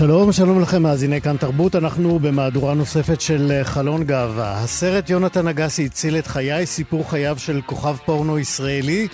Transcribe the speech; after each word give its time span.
שלום, 0.00 0.32
שלום 0.32 0.60
לכם 0.60 0.82
מאזיני 0.82 1.20
כאן 1.20 1.36
תרבות, 1.36 1.76
אנחנו 1.76 2.18
במהדורה 2.18 2.74
נוספת 2.74 3.20
של 3.20 3.52
אה, 3.52 3.64
חלון 3.64 4.04
גאווה. 4.04 4.62
הסרט 4.62 5.10
יונתן 5.10 5.48
אגסי 5.48 5.86
הציל 5.86 6.18
את 6.18 6.26
חיי, 6.26 6.66
סיפור 6.66 7.10
חייו 7.10 7.38
של 7.38 7.60
כוכב 7.66 7.96
פורנו 8.04 8.38
ישראלי, 8.38 9.08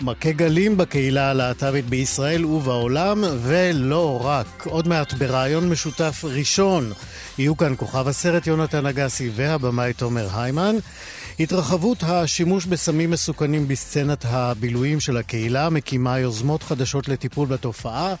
מכה 0.00 0.32
גלים 0.32 0.76
בקהילה 0.76 1.30
הלהט"בית 1.30 1.86
בישראל 1.86 2.44
ובעולם, 2.44 3.24
ולא 3.42 4.20
רק. 4.24 4.66
עוד 4.66 4.88
מעט 4.88 5.12
ברעיון 5.12 5.68
משותף 5.68 6.24
ראשון 6.24 6.92
יהיו 7.38 7.56
כאן 7.56 7.74
כוכב 7.76 8.08
הסרט 8.08 8.46
יונתן 8.46 8.86
אגסי 8.86 9.30
והבמאי 9.34 9.92
תומר 9.92 10.28
היימן. 10.34 10.76
התרחבות 11.40 12.02
השימוש 12.02 12.66
בסמים 12.66 13.10
מסוכנים 13.10 13.68
בסצנת 13.68 14.24
הבילויים 14.28 15.00
של 15.00 15.16
הקהילה 15.16 15.70
מקימה 15.70 16.18
יוזמות 16.18 16.62
חדשות 16.62 17.08
לטיפול 17.08 17.48
בתופעה, 17.48 18.14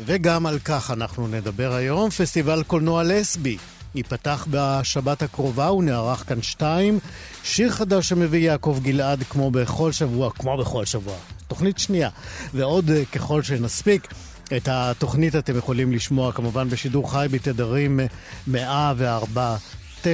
וגם 0.00 0.46
על 0.46 0.58
כך 0.58 0.90
אנחנו 0.90 1.28
נדבר 1.28 1.72
היום. 1.74 2.10
פסטיבל 2.10 2.62
קולנוע 2.62 3.02
לסבי 3.02 3.56
ייפתח 3.94 4.46
בשבת 4.50 5.22
הקרובה, 5.22 5.66
הוא 5.66 5.84
נערך 5.84 6.24
כאן 6.28 6.42
שתיים. 6.42 6.98
שיר 7.44 7.70
חדש 7.70 8.08
שמביא 8.08 8.50
יעקב 8.50 8.78
גלעד 8.82 9.22
כמו 9.22 9.50
בכל 9.50 9.92
שבוע, 9.92 10.30
כמו 10.30 10.56
בכל 10.56 10.84
שבוע. 10.84 11.16
תוכנית 11.48 11.78
שנייה, 11.78 12.10
ועוד 12.54 12.90
אה, 12.90 13.04
ככל 13.04 13.42
שנספיק. 13.42 14.08
את 14.56 14.68
התוכנית 14.68 15.36
אתם 15.36 15.58
יכולים 15.58 15.92
לשמוע 15.92 16.32
כמובן 16.32 16.70
בשידור 16.70 17.12
חי 17.12 17.26
בתדרים 17.30 18.00
104 18.46 19.56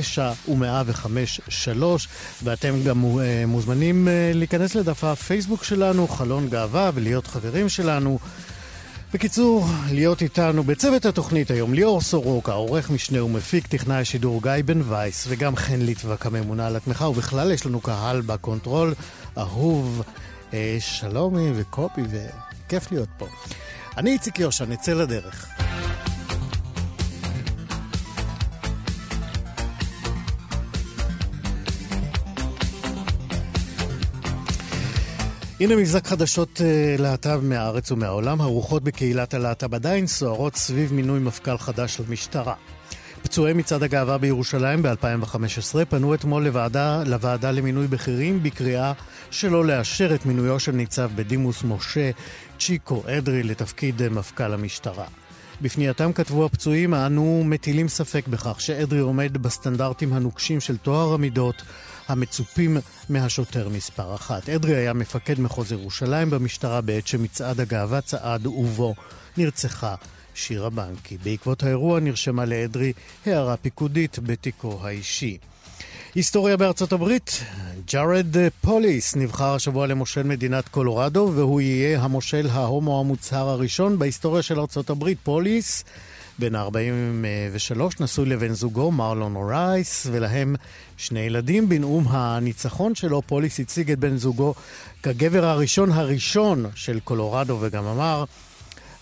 9 0.00 0.32
ו-105 0.48 1.06
3, 1.48 2.08
ואתם 2.42 2.82
גם 2.84 3.04
אה, 3.04 3.44
מוזמנים 3.46 4.08
אה, 4.08 4.30
להיכנס 4.34 4.74
לדף 4.74 5.04
הפייסבוק 5.04 5.64
שלנו, 5.64 6.08
חלון 6.08 6.48
גאווה, 6.48 6.90
ולהיות 6.94 7.26
חברים 7.26 7.68
שלנו. 7.68 8.18
בקיצור, 9.14 9.66
להיות 9.90 10.22
איתנו 10.22 10.62
בצוות 10.62 11.06
התוכנית 11.06 11.50
היום, 11.50 11.74
ליאור 11.74 12.00
סורוקה, 12.00 12.52
עורך 12.52 12.90
משנה 12.90 13.24
ומפיק, 13.24 13.66
טכנאי 13.66 13.96
השידור 13.96 14.42
גיא 14.42 14.52
בן 14.64 14.80
וייס, 14.88 15.26
וגם 15.28 15.56
חן 15.56 15.80
ליטבק 15.80 16.26
הממונה 16.26 16.66
על 16.66 16.76
התמיכה, 16.76 17.08
ובכלל 17.08 17.50
יש 17.50 17.66
לנו 17.66 17.80
קהל 17.80 18.20
בקונטרול, 18.20 18.94
אהוב, 19.38 20.02
אה, 20.54 20.76
שלומי 20.80 21.50
וקופי, 21.54 22.02
וכיף 22.10 22.92
להיות 22.92 23.08
פה. 23.18 23.26
אני 23.96 24.10
איציק 24.12 24.38
יושע, 24.38 24.64
נצא 24.64 24.92
לדרך. 24.92 25.46
הנה 35.62 35.76
מבזק 35.76 36.06
חדשות 36.06 36.60
uh, 36.60 37.00
להט"ב 37.00 37.40
מהארץ 37.42 37.90
ומהעולם. 37.90 38.40
הרוחות 38.40 38.82
בקהילת 38.82 39.34
הלהט"ב 39.34 39.74
עדיין 39.74 40.06
סוערות 40.06 40.56
סביב 40.56 40.92
מינוי 40.92 41.20
מפכ"ל 41.20 41.58
חדש 41.58 42.00
למשטרה. 42.00 42.54
פצועי 43.22 43.52
מצעד 43.52 43.82
הגאווה 43.82 44.18
בירושלים 44.18 44.82
ב-2015 44.82 45.84
פנו 45.88 46.14
אתמול 46.14 46.44
לוועדה, 46.44 47.02
לוועדה 47.06 47.50
למינוי 47.50 47.86
בכירים 47.86 48.42
בקריאה 48.42 48.92
שלא 49.30 49.64
לאשר 49.64 50.14
את 50.14 50.26
מינויו 50.26 50.60
של 50.60 50.72
ניצב 50.72 51.10
בדימוס 51.14 51.64
משה 51.64 52.10
צ'יקו 52.58 53.02
אדרי 53.18 53.42
לתפקיד 53.42 54.08
מפכ"ל 54.08 54.52
המשטרה. 54.54 55.06
בפנייתם 55.62 56.12
כתבו 56.12 56.44
הפצועים, 56.44 56.94
אנו 56.94 57.42
מטילים 57.46 57.88
ספק 57.88 58.28
בכך 58.28 58.60
שאדרי 58.60 59.00
עומד 59.00 59.36
בסטנדרטים 59.38 60.12
הנוקשים 60.12 60.60
של 60.60 60.76
טוהר 60.76 61.14
המידות 61.14 61.62
המצופים 62.12 62.76
מהשוטר 63.08 63.68
מספר 63.68 64.14
אחת. 64.14 64.48
אדרי 64.48 64.76
היה 64.76 64.92
מפקד 64.92 65.40
מחוז 65.40 65.72
ירושלים 65.72 66.30
במשטרה 66.30 66.80
בעת 66.80 67.06
שמצעד 67.06 67.60
הגאווה 67.60 68.00
צעד 68.00 68.46
ובו 68.46 68.94
נרצחה 69.36 69.94
שירה 70.34 70.70
בנקי. 70.70 71.18
בעקבות 71.22 71.62
האירוע 71.62 72.00
נרשמה 72.00 72.44
לאדרי 72.44 72.92
הערה 73.26 73.56
פיקודית 73.56 74.18
בתיקו 74.18 74.78
האישי. 74.82 75.38
היסטוריה 76.14 76.56
בארצות 76.56 76.92
הברית, 76.92 77.44
ג'ארד 77.86 78.36
פוליס 78.60 79.16
נבחר 79.16 79.54
השבוע 79.54 79.86
למושל 79.86 80.22
מדינת 80.22 80.68
קולורדו 80.68 81.32
והוא 81.34 81.60
יהיה 81.60 82.02
המושל 82.02 82.48
ההומו 82.52 83.00
המוצהר 83.00 83.48
הראשון 83.48 83.98
בהיסטוריה 83.98 84.42
של 84.42 84.60
ארצות 84.60 84.90
הברית. 84.90 85.18
פוליס 85.22 85.84
בן 86.38 86.54
43, 86.54 88.00
נשוי 88.00 88.26
לבן 88.26 88.52
זוגו 88.52 88.90
מרלון 88.90 89.36
רייס, 89.50 90.06
ולהם 90.12 90.56
שני 90.96 91.20
ילדים. 91.20 91.68
בנאום 91.68 92.08
הניצחון 92.08 92.94
שלו, 92.94 93.22
פוליס 93.22 93.60
הציג 93.60 93.90
את 93.90 93.98
בן 93.98 94.16
זוגו 94.16 94.54
כגבר 95.02 95.44
הראשון 95.44 95.92
הראשון 95.92 96.66
של 96.74 97.00
קולורדו, 97.00 97.58
וגם 97.60 97.84
אמר, 97.84 98.24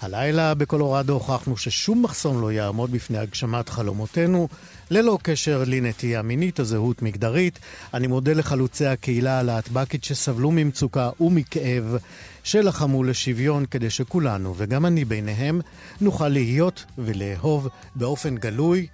הלילה 0.01 0.55
בקולורדו 0.55 1.13
הוכחנו 1.13 1.57
ששום 1.57 2.03
מחסום 2.03 2.41
לא 2.41 2.53
יעמוד 2.53 2.91
בפני 2.91 3.19
הגשמת 3.19 3.69
חלומותינו, 3.69 4.49
ללא 4.91 5.19
קשר 5.23 5.63
לנטייה 5.67 6.23
מינית 6.23 6.61
או 6.61 6.65
זהות 6.65 7.03
מגדרית. 7.03 7.59
אני 7.95 8.07
מודה 8.07 8.33
לחלוצי 8.33 8.87
הקהילה 8.87 9.39
הלהטבקית 9.39 10.05
שסבלו 10.05 10.51
ממצוקה 10.51 11.11
ומכאב, 11.21 11.97
שלחמו 12.45 13.05
לשוויון 13.05 13.67
כדי 13.67 13.91
שכולנו, 13.91 14.55
וגם 14.57 14.87
אני 14.87 15.05
ביניהם, 15.05 15.61
נוכל 16.01 16.29
להיות 16.29 16.85
ולאהוב 16.99 17.69
באופן 17.95 18.37
גלוי 18.37 18.87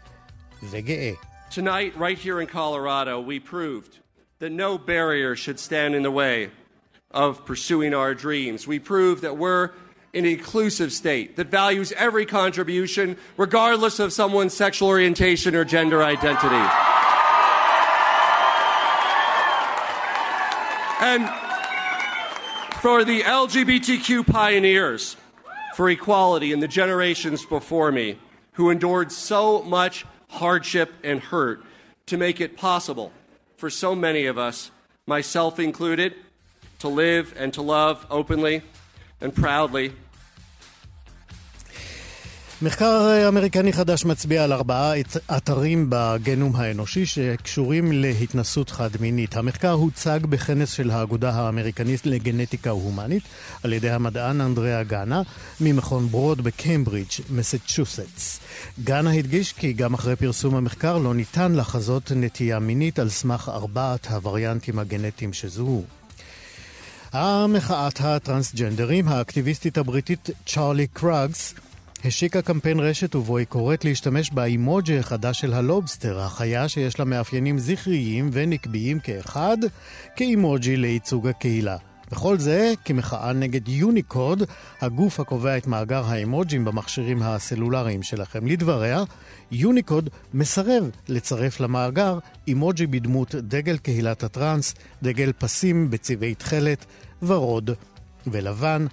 וגאה. 0.70 1.12
Tonight, 1.50 1.92
right 1.96 2.18
here 2.18 2.40
in 2.40 2.48
Colorado, 2.48 3.20
we 3.20 3.38
proved 3.38 3.92
that 4.40 4.52
no 4.52 4.76
barrier 4.76 5.36
should 5.36 5.58
stand 5.58 5.94
in 5.94 6.02
the 6.02 6.10
way 6.10 6.50
of 7.14 7.46
pursuing 7.46 7.94
our 7.94 8.14
dreams. 8.14 8.66
We 8.66 8.78
proved 8.78 9.22
that 9.22 9.36
we're 9.38 9.70
an 10.14 10.24
inclusive 10.24 10.92
state 10.92 11.36
that 11.36 11.48
values 11.48 11.92
every 11.96 12.26
contribution, 12.26 13.16
regardless 13.36 13.98
of 13.98 14.12
someone's 14.12 14.54
sexual 14.54 14.88
orientation 14.88 15.54
or 15.54 15.64
gender 15.64 16.02
identity. 16.02 16.56
And 20.98 21.28
for 22.80 23.04
the 23.04 23.20
LGBTQ 23.20 24.26
pioneers 24.26 25.16
for 25.74 25.90
equality 25.90 26.52
in 26.52 26.60
the 26.60 26.68
generations 26.68 27.44
before 27.44 27.92
me 27.92 28.18
who 28.52 28.70
endured 28.70 29.12
so 29.12 29.62
much 29.62 30.06
hardship 30.30 30.92
and 31.04 31.20
hurt 31.20 31.62
to 32.06 32.16
make 32.16 32.40
it 32.40 32.56
possible 32.56 33.12
for 33.56 33.68
so 33.68 33.94
many 33.94 34.26
of 34.26 34.38
us, 34.38 34.70
myself 35.06 35.58
included, 35.58 36.14
to 36.78 36.88
live 36.88 37.34
and 37.36 37.52
to 37.52 37.62
love 37.62 38.06
openly 38.10 38.62
and 39.20 39.34
proudly 39.34 39.90
מחקר 42.62 43.28
אמריקני 43.28 43.72
חדש 43.72 44.04
מצביע 44.04 44.44
על 44.44 44.52
ארבעה 44.52 44.92
אתרים 45.36 45.86
בגנום 45.88 46.56
האנושי 46.56 47.06
שקשורים 47.06 47.92
להתנסות 47.92 48.70
חד-מינית. 48.70 49.36
המחקר 49.36 49.70
הוצג 49.70 50.20
בכנס 50.22 50.72
של 50.72 50.90
האגודה 50.90 51.30
האמריקנית 51.30 52.06
לגנטיקה 52.06 52.70
הומנית 52.70 53.22
על 53.62 53.72
ידי 53.72 53.90
המדען 53.90 54.40
אנדריאה 54.40 54.82
גאנה 54.82 55.22
ממכון 55.60 56.08
ברוד 56.08 56.40
בקיימברידג', 56.40 57.08
מסצ'וסטס. 57.30 58.40
גאנה 58.84 59.10
הדגיש 59.10 59.52
כי 59.52 59.72
גם 59.72 59.94
אחרי 59.94 60.16
פרסום 60.16 60.56
המחקר 60.56 60.98
לא 60.98 61.14
ניתן 61.14 61.54
לחזות 61.54 62.12
נטייה 62.16 62.58
מינית 62.58 62.98
על 62.98 63.08
סמך 63.08 63.50
ארבעת 63.54 64.06
הווריאנטים 64.06 64.78
הגנטיים 64.78 65.32
שזוהו. 65.32 65.84
מחאת 67.18 68.00
הטרנסג'נדרים, 68.00 69.08
האקטיביסטית 69.08 69.78
הבריטית 69.78 70.30
צ'ארלי 70.46 70.86
קראגס, 70.86 71.54
השיקה 72.04 72.42
קמפיין 72.42 72.80
רשת 72.80 73.14
ובו 73.14 73.36
היא 73.36 73.46
קוראת 73.46 73.84
להשתמש 73.84 74.30
באימוג'י 74.30 74.98
החדש 74.98 75.40
של 75.40 75.52
הלובסטר, 75.52 76.20
החיה 76.20 76.68
שיש 76.68 76.98
לה 76.98 77.04
מאפיינים 77.04 77.58
זכריים 77.58 78.30
ונקביים 78.32 79.00
כאחד, 79.00 79.56
כאימוג'י 80.16 80.76
לייצוג 80.76 81.28
הקהילה. 81.28 81.76
וכל 82.12 82.38
זה 82.38 82.72
כמחאה 82.84 83.32
נגד 83.32 83.68
יוניקוד, 83.68 84.42
הגוף 84.80 85.20
הקובע 85.20 85.56
את 85.56 85.66
מאגר 85.66 86.04
האימוג'ים 86.06 86.64
במכשירים 86.64 87.22
הסלולריים 87.22 88.02
שלכם. 88.02 88.46
לדבריה, 88.46 89.04
יוניקוד 89.50 90.10
מסרב 90.34 90.90
לצרף 91.08 91.60
למאגר 91.60 92.18
אימוג'י 92.48 92.86
בדמות 92.86 93.34
דגל 93.34 93.76
קהילת 93.76 94.22
הטראנס, 94.22 94.74
דגל 95.02 95.32
פסים 95.38 95.90
בצבעי 95.90 96.34
תכלת, 96.34 96.86
ורוד 97.22 97.70
ולבן. 98.26 98.86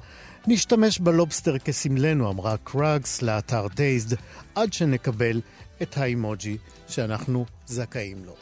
נשתמש 0.48 1.00
בלובסטר 1.00 1.58
כסמלנו, 1.58 2.30
אמרה 2.30 2.56
קראגס 2.64 3.22
לאתר 3.22 3.68
דייזד, 3.76 4.16
עד 4.56 4.74
שנקבל 4.74 5.42
את 5.82 5.98
האימוג'י 5.98 6.58
שאנחנו 6.88 7.46
זכאים 7.66 8.18
לו. 8.26 8.34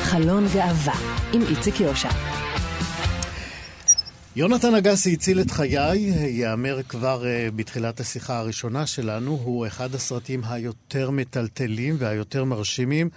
חלון 0.00 0.46
גאווה 0.54 0.94
עם 1.32 1.42
איציק 1.42 1.80
יושע. 1.80 2.37
יונתן 4.38 4.74
אגסי 4.74 5.12
הציל 5.12 5.40
את 5.40 5.50
חיי, 5.50 5.98
ייאמר 5.98 6.82
כבר 6.82 7.22
uh, 7.22 7.54
בתחילת 7.56 8.00
השיחה 8.00 8.38
הראשונה 8.38 8.86
שלנו, 8.86 9.38
הוא 9.44 9.66
אחד 9.66 9.94
הסרטים 9.94 10.40
היותר 10.44 11.10
מטלטלים 11.10 11.96
והיותר 11.98 12.44
מרשימים 12.44 13.10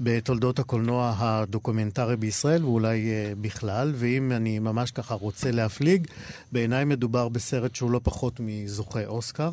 בתולדות 0.00 0.58
הקולנוע 0.58 1.14
הדוקומנטרי 1.18 2.16
בישראל, 2.16 2.64
ואולי 2.64 3.06
uh, 3.06 3.38
בכלל, 3.40 3.92
ואם 3.96 4.32
אני 4.32 4.58
ממש 4.58 4.90
ככה 4.90 5.14
רוצה 5.14 5.50
להפליג, 5.50 6.06
בעיניי 6.52 6.84
מדובר 6.84 7.28
בסרט 7.28 7.74
שהוא 7.74 7.90
לא 7.90 8.00
פחות 8.02 8.40
מזוכה 8.40 9.04
אוסקר. 9.06 9.50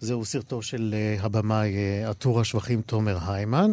זהו 0.00 0.24
סרטו 0.24 0.62
של 0.62 0.94
uh, 1.20 1.24
הבמאי 1.24 1.74
uh, 1.74 2.08
עטור 2.10 2.40
השבחים 2.40 2.82
תומר 2.82 3.18
היימן. 3.26 3.72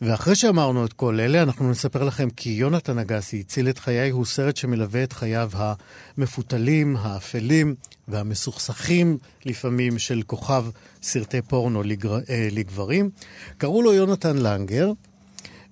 ואחרי 0.00 0.34
שאמרנו 0.34 0.84
את 0.84 0.92
כל 0.92 1.20
אלה, 1.20 1.42
אנחנו 1.42 1.70
נספר 1.70 2.04
לכם 2.04 2.30
כי 2.30 2.50
יונתן 2.50 2.98
אגסי 2.98 3.40
הציל 3.40 3.68
את 3.68 3.78
חיי, 3.78 4.10
הוא 4.10 4.24
סרט 4.24 4.56
שמלווה 4.56 5.02
את 5.02 5.12
חייו 5.12 5.50
המפותלים, 5.54 6.96
האפלים 6.96 7.74
והמסוכסכים 8.08 9.18
לפעמים 9.46 9.98
של 9.98 10.22
כוכב 10.26 10.64
סרטי 11.02 11.42
פורנו 11.42 11.82
לגר... 11.82 12.18
אה, 12.30 12.48
לגברים. 12.52 13.10
קראו 13.58 13.82
לו 13.82 13.92
יונתן 13.92 14.36
לנגר, 14.36 14.92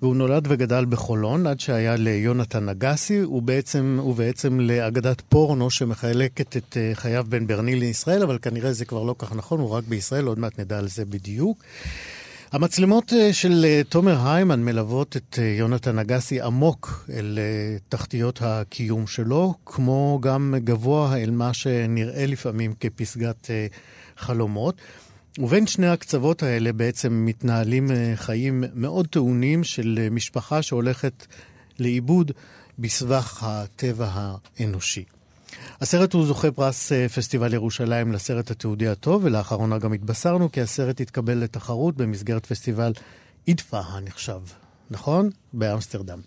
והוא 0.02 0.16
נולד 0.16 0.46
וגדל 0.48 0.84
בחולון 0.84 1.46
עד 1.46 1.60
שהיה 1.60 1.96
ליונתן 1.96 2.68
אגסי, 2.68 3.22
ובעצם, 3.24 4.00
ובעצם 4.04 4.60
לאגדת 4.60 5.22
פורנו 5.28 5.70
שמחלקת 5.70 6.56
את 6.56 6.76
אה, 6.76 6.90
חייו 6.94 7.24
בין 7.28 7.46
ברני 7.46 7.76
לישראל, 7.76 8.22
אבל 8.22 8.38
כנראה 8.42 8.72
זה 8.72 8.84
כבר 8.84 9.02
לא 9.02 9.14
כך 9.18 9.32
נכון, 9.32 9.60
הוא 9.60 9.70
רק 9.70 9.84
בישראל, 9.88 10.26
עוד 10.26 10.38
מעט 10.38 10.60
נדע 10.60 10.78
על 10.78 10.88
זה 10.88 11.04
בדיוק. 11.04 11.64
המצלמות 12.54 13.12
אה, 13.12 13.32
של 13.32 13.64
אה, 13.64 13.82
תומר 13.88 14.28
היימן 14.28 14.64
מלוות 14.64 15.16
את 15.16 15.38
אה, 15.38 15.44
יונתן 15.44 15.98
אגסי 15.98 16.40
עמוק 16.40 17.08
אל 17.12 17.38
תחתיות 17.88 18.42
הקיום 18.42 19.06
שלו, 19.06 19.54
כמו 19.66 20.18
גם 20.22 20.54
גבוה 20.58 21.16
אל 21.16 21.30
מה 21.30 21.54
שנראה 21.54 22.26
לפעמים 22.26 22.74
כפסגת 22.80 23.50
חלומות. 24.16 24.80
ובין 25.38 25.66
שני 25.66 25.86
הקצוות 25.86 26.42
האלה 26.42 26.72
בעצם 26.72 27.22
מתנהלים 27.26 27.90
חיים 28.14 28.64
מאוד 28.74 29.06
טעונים 29.06 29.64
של 29.64 30.08
משפחה 30.10 30.62
שהולכת 30.62 31.26
לאיבוד 31.78 32.32
בסבך 32.78 33.42
הטבע 33.42 34.08
האנושי. 34.12 35.04
הסרט 35.80 36.12
הוא 36.12 36.26
זוכה 36.26 36.50
פרס 36.50 36.92
אה, 36.92 37.08
פסטיבל 37.08 37.54
ירושלים 37.54 38.12
לסרט 38.12 38.50
התיעודי 38.50 38.88
הטוב, 38.88 39.24
ולאחרונה 39.24 39.78
גם 39.78 39.92
התבשרנו 39.92 40.52
כי 40.52 40.60
הסרט 40.60 41.00
התקבל 41.00 41.38
לתחרות 41.38 41.96
במסגרת 41.96 42.46
פסטיבל 42.46 42.92
אידפה 43.48 43.80
הנחשב, 43.80 44.40
נכון? 44.90 45.30
באמסטרדם. 45.52 46.20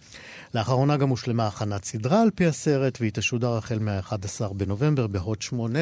לאחרונה 0.53 0.97
גם 0.97 1.09
הושלמה 1.09 1.47
הכנת 1.47 1.85
סדרה 1.85 2.21
על 2.21 2.29
פי 2.35 2.45
הסרט, 2.45 2.97
והיא 2.99 3.11
תשודר 3.11 3.57
החל 3.57 3.79
מה-11 3.79 4.53
בנובמבר 4.53 5.07
בהוט 5.07 5.41
8 5.41 5.79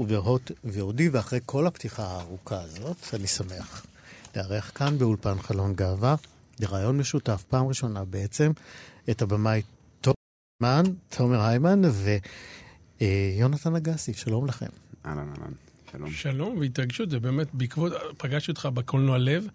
ובהוט 0.00 0.50
ועודי, 0.64 1.08
ואחרי 1.08 1.40
כל 1.46 1.66
הפתיחה 1.66 2.06
הארוכה 2.06 2.60
הזאת, 2.60 2.96
אני 3.14 3.26
שמח 3.26 3.86
לארח 4.36 4.72
כאן 4.74 4.98
באולפן 4.98 5.38
חלון 5.38 5.74
גאווה, 5.74 6.14
לרעיון 6.60 6.98
משותף, 6.98 7.44
פעם 7.48 7.66
ראשונה 7.66 8.04
בעצם, 8.04 8.52
את 9.10 9.22
הבמאי 9.22 9.62
תומר 11.08 11.40
היימן, 11.40 11.82
ו... 11.84 12.16
יונתן 13.38 13.76
אגסי, 13.76 14.14
שלום 14.14 14.46
לכם. 14.46 14.66
אהלן, 15.06 15.18
אהלן. 15.18 15.52
שלום. 15.92 16.10
שלום 16.10 16.58
והתרגשות, 16.58 17.10
זה 17.10 17.20
באמת 17.20 17.46
בעקבות, 17.52 17.92
פגשתי 18.18 18.50
אותך 18.50 18.66
בקולנוע 18.74 19.18
לב, 19.18 19.46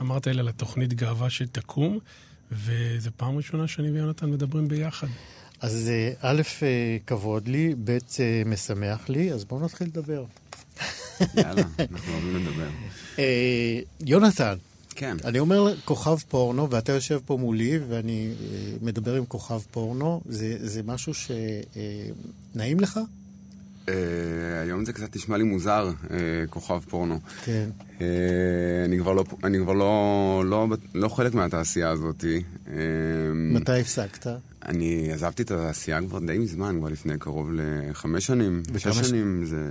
אמרת 0.00 0.26
לי 0.26 0.40
על 0.40 0.48
התוכנית 0.48 0.92
גאווה 0.92 1.30
שתקום, 1.30 1.98
וזו 2.52 3.10
פעם 3.16 3.36
ראשונה 3.36 3.68
שאני 3.68 3.90
ויונתן 3.90 4.30
מדברים 4.30 4.68
ביחד. 4.68 5.06
אז 5.60 5.88
אה, 5.88 6.12
א', 6.20 6.42
אה, 6.62 6.96
כבוד 7.06 7.48
לי, 7.48 7.74
ב', 7.84 7.98
משמח 8.46 9.08
לי, 9.08 9.32
אז 9.32 9.44
בואו 9.44 9.64
נתחיל 9.64 9.86
לדבר. 9.86 10.24
יאללה, 11.36 11.62
אנחנו 11.92 12.12
אוהבים 12.12 12.36
לדבר. 12.36 12.68
יונתן, 14.00 14.56
כן. 14.96 15.16
אני 15.24 15.38
אומר 15.38 15.74
כוכב 15.84 16.16
פורנו, 16.28 16.70
ואתה 16.70 16.92
יושב 16.92 17.20
פה 17.26 17.36
מולי, 17.36 17.78
ואני 17.88 18.28
אה, 18.30 18.56
מדבר 18.82 19.14
עם 19.14 19.26
כוכב 19.26 19.60
פורנו, 19.70 20.20
זה, 20.28 20.56
זה 20.60 20.82
משהו 20.82 21.12
שנעים 21.14 22.80
לך? 22.80 23.00
Uh, 23.86 23.88
היום 24.62 24.84
זה 24.84 24.92
קצת 24.92 25.16
נשמע 25.16 25.36
לי 25.36 25.44
מוזר, 25.44 25.90
uh, 26.04 26.10
כוכב 26.50 26.80
פורנו. 26.88 27.20
כן. 27.44 27.68
Uh, 27.98 28.02
אני 28.84 28.98
כבר, 28.98 29.12
לא, 29.12 29.24
אני 29.44 29.58
כבר 29.58 29.72
לא, 29.72 30.42
לא, 30.46 30.66
לא 30.94 31.08
חלק 31.08 31.34
מהתעשייה 31.34 31.90
הזאת. 31.90 32.24
Uh, 32.24 32.68
מתי 33.34 33.80
הפסקת? 33.80 34.26
אני 34.66 35.12
עזבתי 35.12 35.42
את 35.42 35.50
התעשייה 35.50 36.00
כבר 36.08 36.18
די 36.18 36.38
מזמן, 36.38 36.76
כבר 36.78 36.88
לפני 36.88 37.18
קרוב 37.18 37.50
לחמש 37.52 38.26
שנים, 38.26 38.62
שש 38.76 38.88
ש... 38.88 39.08
שנים. 39.08 39.44
זה... 39.44 39.68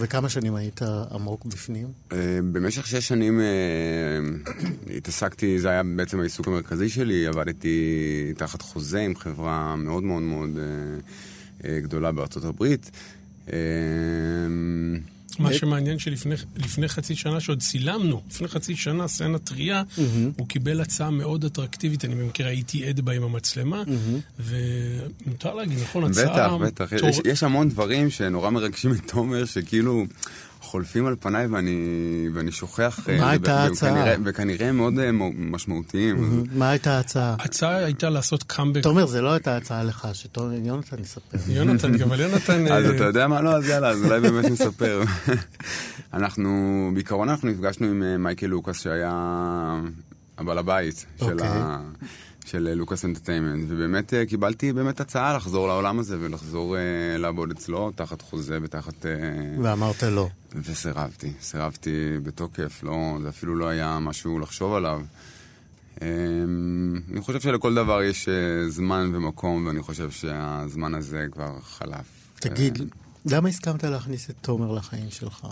וכמה 0.00 0.28
שנים 0.28 0.54
היית 0.54 0.80
עמוק 1.10 1.46
בפנים? 1.46 1.86
Uh, 2.10 2.14
במשך 2.52 2.86
שש 2.86 3.08
שנים 3.08 3.40
uh, 3.40 4.50
התעסקתי, 4.96 5.58
זה 5.58 5.68
היה 5.68 5.82
בעצם 5.96 6.20
העיסוק 6.20 6.48
המרכזי 6.48 6.88
שלי, 6.88 7.26
עבדתי 7.26 8.32
תחת 8.36 8.62
חוזה 8.62 9.00
עם 9.00 9.16
חברה 9.16 9.76
מאוד 9.76 10.02
מאוד 10.02 10.22
מאוד 10.22 10.50
uh, 10.56 11.64
גדולה 11.66 12.12
בארצות 12.12 12.44
הברית. 12.44 12.90
Uh, 13.46 13.52
מה 15.38 15.52
שמעניין 15.52 15.98
שלפני 15.98 16.88
חצי 16.88 17.16
שנה 17.16 17.40
שעוד 17.40 17.60
צילמנו, 17.60 18.22
לפני 18.30 18.48
חצי 18.48 18.76
שנה, 18.76 19.08
סצנה 19.08 19.38
טריה, 19.38 19.82
הוא 20.36 20.48
קיבל 20.48 20.80
הצעה 20.80 21.10
מאוד 21.10 21.44
אטרקטיבית, 21.44 22.04
אני 22.04 22.14
במקרה 22.14 22.48
הייתי 22.48 22.86
עד 22.86 23.00
בה 23.00 23.12
עם 23.12 23.22
המצלמה, 23.22 23.82
ומותר 24.40 25.54
להגיד, 25.54 25.78
נכון, 25.82 26.04
הצעה... 26.04 26.58
בטח, 26.58 26.92
בטח. 26.92 27.06
יש 27.24 27.42
המון 27.42 27.68
דברים 27.68 28.10
שנורא 28.10 28.50
מרגשים 28.50 28.92
את 28.92 29.10
תומר, 29.10 29.44
שכאילו... 29.44 30.04
חולפים 30.74 31.06
על 31.06 31.16
פניי 31.20 31.46
ואני, 31.46 32.28
ואני 32.34 32.52
שוכח... 32.52 33.00
מה 33.18 33.30
הייתה 33.30 33.62
ההצעה? 33.62 34.14
וכנראה 34.24 34.72
מאוד 34.72 34.98
אה, 34.98 35.10
משמעותיים. 35.36 36.44
מה 36.52 36.70
הייתה 36.70 36.96
ההצעה? 36.96 37.36
ההצעה 37.38 37.76
הייתה 37.76 38.10
לעשות 38.10 38.42
קאמבק. 38.42 38.80
אתה 38.80 38.88
אומר, 38.88 39.06
זה 39.06 39.20
לא 39.20 39.32
הייתה 39.32 39.56
הצעה 39.56 39.84
לך, 39.84 40.08
שיונתן 40.12 41.02
יספר. 41.02 41.38
יונתן, 41.52 42.02
אבל 42.02 42.20
יונתן... 42.20 42.66
אז 42.72 42.86
אתה 42.86 43.04
יודע 43.04 43.28
מה? 43.28 43.40
לא, 43.40 43.56
אז 43.56 43.68
יאללה, 43.68 43.88
אז 43.88 44.04
אולי 44.04 44.20
באמת 44.20 44.44
נספר. 44.44 45.02
אנחנו, 46.14 46.90
בעיקרון 46.94 47.28
אנחנו 47.28 47.48
נפגשנו 47.48 47.86
עם 47.86 48.02
אה, 48.02 48.18
מייקל 48.18 48.46
לוקאס, 48.46 48.82
שהיה 48.82 49.12
הבעל 50.38 50.58
הבית 50.58 51.06
של 51.18 51.32
אוקיי. 51.32 51.48
ה... 51.48 51.78
של 52.44 52.74
לוקאס 52.74 53.04
אנטרטיימנט, 53.04 53.64
ובאמת 53.68 54.14
אה, 54.14 54.26
קיבלתי 54.26 54.72
באמת 54.72 55.00
הצעה 55.00 55.36
לחזור 55.36 55.68
לעולם 55.68 55.98
הזה 55.98 56.16
ולחזור 56.20 56.76
uh, 56.76 57.18
לעבוד 57.18 57.50
אצלו 57.50 57.90
תחת 57.90 58.22
חוזה 58.22 58.58
ותחת... 58.62 59.02
Uh, 59.02 59.06
ואמרת 59.62 60.02
לא. 60.02 60.28
וסירבתי, 60.54 61.32
סירבתי 61.40 62.18
בתוקף, 62.22 62.80
לא, 62.82 63.18
זה 63.22 63.28
אפילו 63.28 63.56
לא 63.56 63.68
היה 63.68 63.98
משהו 63.98 64.38
לחשוב 64.38 64.74
עליו. 64.74 65.02
Um, 65.96 66.00
אני 67.12 67.20
חושב 67.20 67.40
שלכל 67.40 67.74
דבר 67.74 68.02
יש 68.02 68.28
uh, 68.28 68.70
זמן 68.70 69.10
ומקום, 69.14 69.66
ואני 69.66 69.82
חושב 69.82 70.10
שהזמן 70.10 70.94
הזה 70.94 71.26
כבר 71.32 71.60
חלף. 71.62 72.06
תגיד, 72.34 72.78
למה 73.26 73.48
הסכמת 73.48 73.84
להכניס 73.84 74.30
את 74.30 74.34
תומר 74.40 74.72
לחיים 74.72 75.10
שלך? 75.10 75.46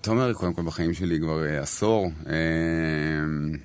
תומר, 0.00 0.32
קודם 0.32 0.54
כל 0.54 0.62
בחיים 0.62 0.94
שלי 0.94 1.20
כבר 1.20 1.42
uh, 1.44 1.62
עשור. 1.62 2.10
Uh, 2.24 2.28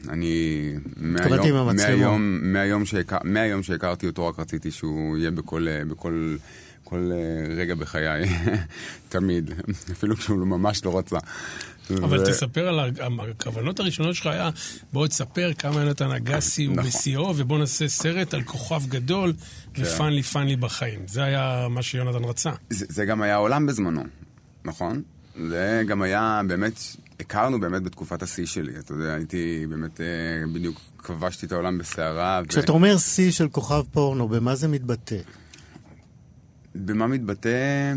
אני 0.09 0.71
מהיום, 0.97 1.75
מהיום, 1.75 2.39
מהיום, 2.41 2.85
שהכר, 2.85 3.17
מהיום 3.23 3.63
שהכרתי 3.63 4.07
אותו 4.07 4.27
רק 4.27 4.39
רציתי 4.39 4.71
שהוא 4.71 5.17
יהיה 5.17 5.31
בכל, 5.31 5.67
uh, 5.67 5.89
בכל 5.89 6.35
כל, 6.83 7.11
uh, 7.11 7.51
רגע 7.59 7.75
בחיי, 7.75 8.25
תמיד, 9.09 9.51
אפילו 9.93 10.15
כשהוא 10.15 10.37
ממש 10.37 10.85
לא 10.85 10.97
רצה. 10.97 11.17
אבל 11.89 12.19
ו... 12.19 12.25
תספר 12.25 12.67
על 12.67 12.93
הכוונות 13.29 13.79
הראשונות 13.79 14.15
שלך 14.15 14.25
היה, 14.25 14.49
בוא 14.93 15.07
תספר 15.07 15.51
כמה 15.57 15.81
יונתן 15.81 16.11
אגסי 16.11 16.65
הוא 16.65 16.75
נכון. 16.75 16.89
בשיאו, 16.89 17.33
ובוא 17.37 17.59
נעשה 17.59 17.87
סרט 17.87 18.33
על 18.33 18.43
כוכב 18.43 18.81
גדול 18.87 19.33
כן. 19.73 19.83
ו 19.83 19.91
fun 19.91 20.13
לי 20.13 20.23
fun 20.23 20.47
לי 20.47 20.55
בחיים. 20.55 20.99
זה 21.07 21.23
היה 21.23 21.67
מה 21.69 21.81
שיונתן 21.81 22.23
רצה. 22.23 22.51
זה, 22.69 22.85
זה 22.89 23.05
גם 23.05 23.21
היה 23.21 23.33
העולם 23.33 23.65
בזמנו, 23.65 24.03
נכון? 24.65 25.01
זה 25.37 25.83
גם 25.87 26.01
היה 26.01 26.41
באמת, 26.47 26.79
הכרנו 27.19 27.59
באמת 27.59 27.83
בתקופת 27.83 28.23
השיא 28.23 28.45
שלי. 28.45 28.79
אתה 28.79 28.93
יודע, 28.93 29.13
הייתי 29.13 29.65
באמת, 29.69 30.01
אה, 30.01 30.05
בדיוק 30.53 30.79
כבשתי 30.97 31.45
את 31.45 31.51
העולם 31.51 31.77
בסערה. 31.77 32.41
כשאתה 32.47 32.71
ו... 32.71 32.75
אומר 32.75 32.97
שיא 32.97 33.31
של 33.31 33.49
כוכב 33.49 33.83
פורנו, 33.91 34.27
במה 34.27 34.55
זה 34.55 34.67
מתבטא? 34.67 35.17
במה 36.75 37.07
מתבטא? 37.07 37.93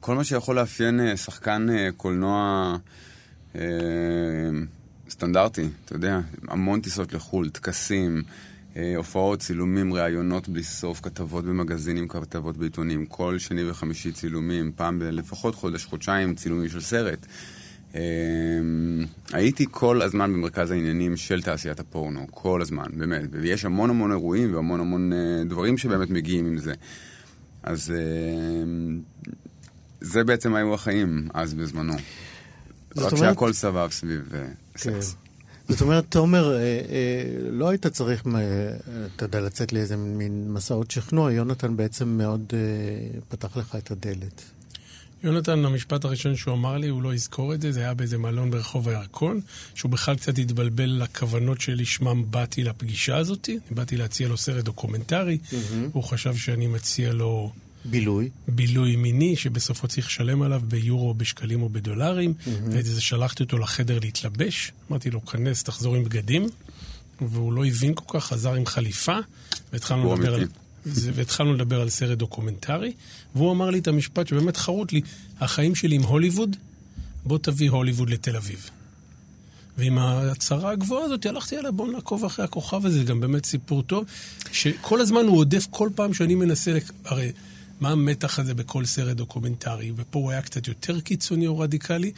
כל 0.00 0.14
מה 0.14 0.24
שיכול 0.24 0.56
לאפיין 0.56 1.00
אה, 1.00 1.16
שחקן 1.16 1.66
אה, 1.70 1.88
קולנוע 1.96 2.76
אה, 3.56 3.60
סטנדרטי, 5.10 5.68
אתה 5.84 5.94
יודע, 5.94 6.20
המון 6.48 6.80
טיסות 6.80 7.12
לחו"ל, 7.12 7.48
טקסים. 7.48 8.22
אה, 8.76 8.96
הופעות, 8.96 9.40
צילומים, 9.40 9.94
ראיונות 9.94 10.48
בלי 10.48 10.62
סוף, 10.62 11.00
כתבות 11.00 11.44
במגזינים, 11.44 12.08
כתבות 12.08 12.56
בעיתונים, 12.56 13.06
כל 13.06 13.38
שני 13.38 13.70
וחמישי 13.70 14.12
צילומים, 14.12 14.72
פעם 14.76 14.98
בלפחות 14.98 15.54
חודש, 15.54 15.84
חודשיים 15.84 16.34
צילומים 16.34 16.68
של 16.68 16.80
סרט. 16.80 17.26
אמ, 17.94 18.00
הייתי 19.32 19.66
כל 19.70 20.02
הזמן 20.02 20.32
במרכז 20.32 20.70
העניינים 20.70 21.16
של 21.16 21.42
תעשיית 21.42 21.80
הפורנו, 21.80 22.26
כל 22.30 22.62
הזמן, 22.62 22.86
באמת. 22.96 23.28
ויש 23.30 23.64
המון 23.64 23.90
המון 23.90 24.10
אירועים 24.10 24.54
והמון 24.54 24.80
המון 24.80 25.12
אה, 25.12 25.44
דברים 25.44 25.78
שבאמת 25.78 26.10
מגיעים 26.10 26.46
עם 26.46 26.58
זה. 26.58 26.72
אז 27.62 27.92
אמ, 27.92 29.00
זה 30.00 30.24
בעצם 30.24 30.54
היו 30.54 30.74
החיים 30.74 31.28
אז 31.34 31.54
בזמנו. 31.54 31.92
רק 32.96 33.12
אומרת... 33.12 33.18
שהכל 33.18 33.52
סובב 33.52 33.88
סביב 33.90 34.32
אה, 34.34 34.40
כן. 34.40 34.52
סקס. 34.76 35.16
זאת 35.68 35.80
אומרת, 35.80 36.04
תומר, 36.08 36.52
אה, 36.52 36.58
אה, 36.58 36.80
לא 37.50 37.68
היית 37.68 37.86
צריך, 37.86 38.24
אתה 39.16 39.24
יודע, 39.24 39.40
לצאת 39.40 39.72
לאיזה 39.72 39.96
מין 39.96 40.52
מסעות 40.52 40.90
שכנוע, 40.90 41.32
יונתן 41.32 41.76
בעצם 41.76 42.08
מאוד 42.08 42.52
אה, 42.52 43.18
פתח 43.28 43.56
לך 43.56 43.76
את 43.76 43.90
הדלת. 43.90 44.42
יונתן, 45.22 45.64
המשפט 45.64 46.04
הראשון 46.04 46.36
שהוא 46.36 46.54
אמר 46.54 46.78
לי, 46.78 46.88
הוא 46.88 47.02
לא 47.02 47.14
יזכור 47.14 47.54
את 47.54 47.60
זה, 47.60 47.72
זה 47.72 47.80
היה 47.80 47.94
באיזה 47.94 48.18
מלון 48.18 48.50
ברחוב 48.50 48.88
הירקון, 48.88 49.40
שהוא 49.74 49.90
בכלל 49.90 50.16
קצת 50.16 50.38
התבלבל 50.38 51.02
לכוונות 51.02 51.60
שלשמם 51.60 52.24
באתי 52.30 52.64
לפגישה 52.64 53.16
הזאת. 53.16 53.48
אני 53.48 53.76
באתי 53.76 53.96
להציע 53.96 54.28
לו 54.28 54.36
סרט 54.36 54.64
דוקומנטרי, 54.64 55.38
mm-hmm. 55.42 55.54
הוא 55.92 56.04
חשב 56.04 56.36
שאני 56.36 56.66
מציע 56.66 57.12
לו... 57.12 57.52
בילוי. 57.84 58.28
בילוי 58.48 58.96
מיני, 58.96 59.36
שבסופו 59.36 59.88
צריך 59.88 60.06
לשלם 60.06 60.42
עליו 60.42 60.62
ביורו, 60.68 61.14
בשקלים 61.14 61.62
או 61.62 61.68
בדולרים. 61.68 62.34
Mm-hmm. 62.38 62.50
ואת 62.70 62.84
זה 62.84 63.00
שלחתי 63.00 63.42
אותו 63.42 63.58
לחדר 63.58 63.98
להתלבש. 63.98 64.72
אמרתי 64.90 65.10
לו, 65.10 65.26
כנס, 65.26 65.62
תחזור 65.62 65.96
עם 65.96 66.04
בגדים. 66.04 66.48
והוא 67.20 67.52
לא 67.52 67.64
הבין 67.64 67.94
כל 67.94 68.18
כך, 68.18 68.26
חזר 68.26 68.54
עם 68.54 68.66
חליפה, 68.66 69.18
והתחלנו 69.72 70.14
לדבר 70.14 70.34
על... 70.34 70.46
והתחלנו 70.86 71.54
לדבר 71.54 71.80
על 71.80 71.88
סרט 71.88 72.18
דוקומנטרי, 72.18 72.92
והוא 73.34 73.52
אמר 73.52 73.70
לי 73.70 73.78
את 73.78 73.88
המשפט 73.88 74.26
שבאמת 74.26 74.56
חרוט 74.56 74.92
לי, 74.92 75.00
החיים 75.40 75.74
שלי 75.74 75.96
עם 75.96 76.02
הוליווד, 76.02 76.56
בוא 77.24 77.38
תביא 77.38 77.70
הוליווד 77.70 78.10
לתל 78.10 78.36
אביב. 78.36 78.70
ועם 79.78 79.98
ההצהרה 79.98 80.70
הגבוהה 80.70 81.04
הזאת, 81.04 81.26
הלכתי 81.26 81.56
עליה, 81.56 81.70
בוא 81.70 81.92
נעקוב 81.92 82.24
אחרי 82.24 82.44
הכוכב 82.44 82.86
הזה, 82.86 82.98
זה 82.98 83.04
גם 83.04 83.20
באמת 83.20 83.44
סיפור 83.44 83.82
טוב, 83.82 84.04
שכל 84.52 85.00
הזמן 85.00 85.24
הוא 85.26 85.38
הודף 85.38 85.66
כל 85.70 85.88
פעם 85.94 86.14
שאני 86.14 86.34
מנסה, 86.34 86.78
הרי 87.04 87.32
מה 87.80 87.90
המתח 87.90 88.38
הזה 88.38 88.54
בכל 88.54 88.84
סרט 88.84 89.16
דוקומנטרי? 89.16 89.92
ופה 89.96 90.18
הוא 90.18 90.30
היה 90.30 90.42
קצת 90.42 90.68
יותר 90.68 91.00
קיצוני 91.00 91.46
או 91.46 91.58
רדיקלי. 91.58 92.12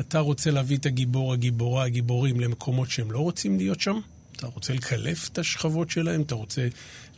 אתה 0.00 0.18
רוצה 0.18 0.50
להביא 0.50 0.76
את 0.76 0.86
הגיבור, 0.86 1.32
הגיבורה, 1.32 1.84
הגיבורים 1.84 2.40
למקומות 2.40 2.90
שהם 2.90 3.10
לא 3.10 3.18
רוצים 3.18 3.58
להיות 3.58 3.80
שם? 3.80 3.98
אתה 4.36 4.46
רוצה 4.46 4.72
לקלף 4.72 5.28
את 5.28 5.38
השכבות 5.38 5.90
שלהם? 5.90 6.22
אתה 6.22 6.34
רוצה 6.34 6.68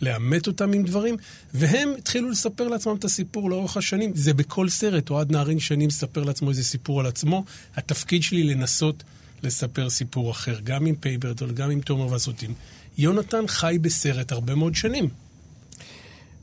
לעמת 0.02 0.46
אותם 0.46 0.72
עם 0.72 0.84
דברים? 0.84 1.16
והם 1.54 1.88
התחילו 1.98 2.30
לספר 2.30 2.68
לעצמם 2.68 2.96
את 2.96 3.04
הסיפור 3.04 3.50
לאורך 3.50 3.76
השנים. 3.76 4.12
זה 4.14 4.34
בכל 4.34 4.68
סרט, 4.68 5.10
אוהד 5.10 5.32
נהרין 5.32 5.60
שנים 5.60 5.88
מספר 5.88 6.22
לעצמו 6.22 6.50
איזה 6.50 6.64
סיפור 6.64 7.00
על 7.00 7.06
עצמו. 7.06 7.44
התפקיד 7.76 8.22
שלי 8.22 8.44
לנסות 8.44 9.02
לספר 9.42 9.90
סיפור 9.90 10.30
אחר, 10.30 10.60
גם 10.64 10.86
עם 10.86 10.94
Paper 10.94 11.21
Dolls, 11.21 11.52
גם 11.52 11.70
עם 11.70 11.80
תומר 11.80 12.06
והסרוטים. 12.06 12.54
יונתן 12.98 13.46
חי 13.46 13.78
בסרט 13.80 14.32
הרבה 14.32 14.54
מאוד 14.54 14.74
שנים. 14.74 15.08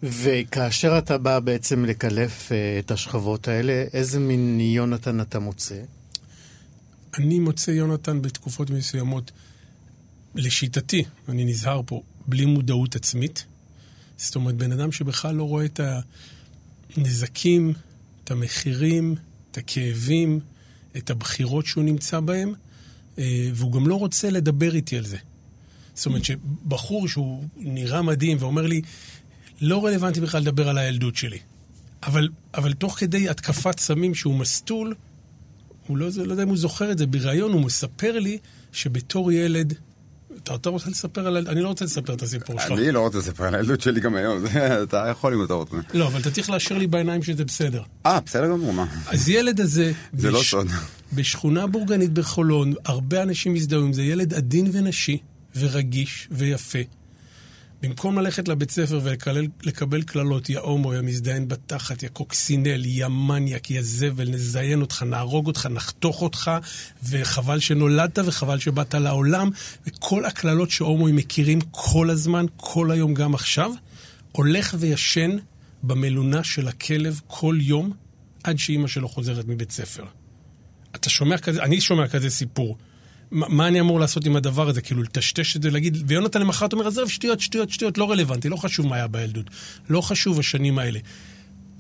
וכאשר 0.04 0.98
אתה 0.98 1.18
בא 1.18 1.40
בעצם 1.40 1.86
לקלף 1.86 2.50
uh, 2.50 2.54
את 2.80 2.92
השכבות 2.92 3.48
האלה, 3.48 3.86
איזה 3.94 4.20
מין 4.20 4.60
יונתן 4.60 5.22
אתה 5.22 5.40
מוצא? 5.40 5.82
אני 7.18 7.40
מוצא 7.40 7.72
יונתן 7.72 8.22
בתקופות 8.22 8.70
מסוימות, 8.70 9.32
לשיטתי, 10.36 11.04
אני 11.30 11.46
נזהר 11.46 11.82
פה, 11.86 12.02
בלי 12.28 12.46
מודעות 12.46 12.96
עצמית. 12.96 13.46
זאת 14.18 14.36
אומרת, 14.36 14.56
בן 14.56 14.72
אדם 14.72 14.92
שבכלל 14.92 15.36
לא 15.36 15.44
רואה 15.44 15.66
את 15.66 15.80
הנזקים, 16.98 17.74
את 18.24 18.32
המחירים, 18.32 19.16
את 19.52 19.58
הכאבים, 19.58 20.40
את 20.98 21.10
הבחירות 21.10 21.66
שהוא 21.66 21.84
נמצא 21.84 22.20
בהם, 22.20 22.54
אה, 23.20 23.50
והוא 23.54 23.72
גם 23.72 23.88
לא 23.88 23.96
רוצה 23.96 24.30
לדבר 24.30 24.76
איתי 24.76 24.98
על 24.98 25.06
זה. 25.06 25.18
זאת 25.94 26.06
אומרת 26.06 26.24
שבחור 26.26 27.08
שהוא 27.08 27.44
נראה 27.58 28.02
מדהים 28.02 28.38
ואומר 28.40 28.68
לי, 28.68 28.82
לא 29.62 29.86
רלוונטי 29.86 30.22
בכלל 30.22 30.42
לדבר 30.42 30.70
על 30.70 30.78
הילדות 30.78 31.16
שלי. 31.16 31.38
אבל, 32.04 32.30
אבל 32.54 32.74
תוך 32.74 33.00
כדי 33.00 33.30
התקפת 33.30 33.80
סמים 33.80 34.16
שהוא 34.16 34.36
מסטול, 34.36 34.94
הוא 35.88 35.98
לא, 35.98 36.08
לא 36.26 36.32
יודע 36.32 36.44
אם 36.44 36.48
הוא 36.48 36.58
זוכר 36.58 36.92
את 36.92 36.98
זה, 36.98 37.06
בריאיון 37.06 37.52
הוא 37.52 37.62
מספר 37.62 38.20
לי 38.20 38.38
שבתור 38.72 39.32
ילד, 39.32 39.74
אתה, 40.44 40.56
אתה 40.56 40.70
רוצה 40.70 40.90
לספר 40.90 41.28
על... 41.28 41.38
אני 41.38 41.62
לא 41.62 41.68
רוצה 41.68 41.86
לספר 41.86 42.14
את 42.14 42.22
הסיפור 42.22 42.60
שלך. 42.60 42.72
אני 42.72 42.92
לא 42.92 43.00
רוצה 43.00 43.18
לספר 43.18 43.44
על 43.44 43.56
הילדות 43.56 43.82
שלי 43.82 44.00
גם 44.00 44.16
היום, 44.16 44.46
אתה 44.84 45.08
יכול 45.12 45.34
אם 45.34 45.44
אתה 45.46 45.54
רוצה. 45.54 45.76
לא, 45.94 46.08
אבל 46.08 46.20
אתה 46.22 46.32
צריך 46.32 46.50
להשאיר 46.50 46.80
לי 46.80 46.88
בעיניים 46.88 47.24
שזה 47.24 47.46
בסדר. 47.46 47.82
אה, 48.06 48.20
בסדר 48.26 48.48
גמור, 48.48 48.74
מה? 48.74 48.86
אז 49.08 49.30
ילד 49.30 49.62
הזה... 49.62 49.92
זה 50.14 50.32
לא 50.32 50.42
סוד. 50.44 50.68
בשכונה 51.14 51.68
בורגנית 51.68 52.14
בחולון, 52.14 52.74
הרבה 52.86 53.24
אנשים 53.24 53.54
מזדהו 53.54 53.82
עם 53.82 53.94
זה, 53.94 54.04
ילד 54.04 54.34
עדין 54.34 54.70
ונשי, 54.74 55.18
ורגיש, 55.56 56.28
ויפה. 56.32 56.80
במקום 57.82 58.20
ללכת 58.20 58.48
לבית 58.48 58.72
ספר 58.72 59.00
ולקבל 59.04 60.02
קללות, 60.02 60.50
יא 60.50 60.60
הומו, 60.60 60.94
יא 60.94 61.02
מזדיין 61.02 61.48
בתחת, 61.48 62.04
יא 62.04 62.10
קוקסינל, 62.10 62.86
יא 62.86 63.08
מניאק, 63.08 63.72
יא 63.72 63.82
זבל, 63.82 64.30
נזיין 64.30 64.82
אותך, 64.82 65.04
נהרוג 65.04 65.48
אותך, 65.48 65.66
נחתוך 65.66 66.22
אותך, 66.22 66.52
וחבל 67.10 67.60
שנולדת 67.60 68.20
וחבל 68.26 68.60
שבאת 68.60 68.96
לעולם, 68.96 69.50
וכל 69.88 70.26
הקללות 70.26 70.72
שהומואים 70.72 71.16
מכירים 71.16 71.60
כל 71.72 72.10
הזמן, 72.10 72.46
כל 72.58 72.92
היום, 72.92 73.14
גם 73.14 73.34
עכשיו, 73.34 73.72
הולך 74.32 74.76
וישן 74.80 75.38
במלונה 75.84 76.44
של 76.44 76.68
הכלב 76.68 77.22
כל 77.28 77.58
יום, 77.62 77.94
עד 78.44 78.58
שאימא 78.58 78.88
שלו 78.88 79.10
חוזרת 79.10 79.48
מבית 79.48 79.72
ספר. 79.72 80.04
אתה 80.96 81.10
שומע 81.10 81.38
כזה, 81.38 81.64
אני 81.64 81.82
שומע 81.82 82.08
כזה 82.08 82.30
סיפור. 82.30 82.78
מה 83.32 83.68
אני 83.68 83.80
אמור 83.80 84.00
לעשות 84.00 84.26
עם 84.26 84.36
הדבר 84.36 84.70
הזה? 84.70 84.82
כאילו, 84.82 85.04
לטשטש 85.04 85.56
את 85.56 85.64
זה, 85.64 85.72
להגיד, 85.72 85.98
ויונתן 86.08 86.42
למחרת 86.42 86.74
אומר, 86.74 86.88
עזוב, 86.88 87.10
שטויות, 87.10 87.40
שטויות, 87.40 87.70
שטויות, 87.70 87.98
לא 87.98 88.12
רלוונטי, 88.12 88.50
לא 88.50 88.56
חשוב 88.56 88.88
מה 88.88 88.96
היה 88.96 89.08
בילדות. 89.08 89.46
לא 89.90 90.02
חשוב 90.02 90.40
השנים 90.40 90.80
האלה. 90.80 91.00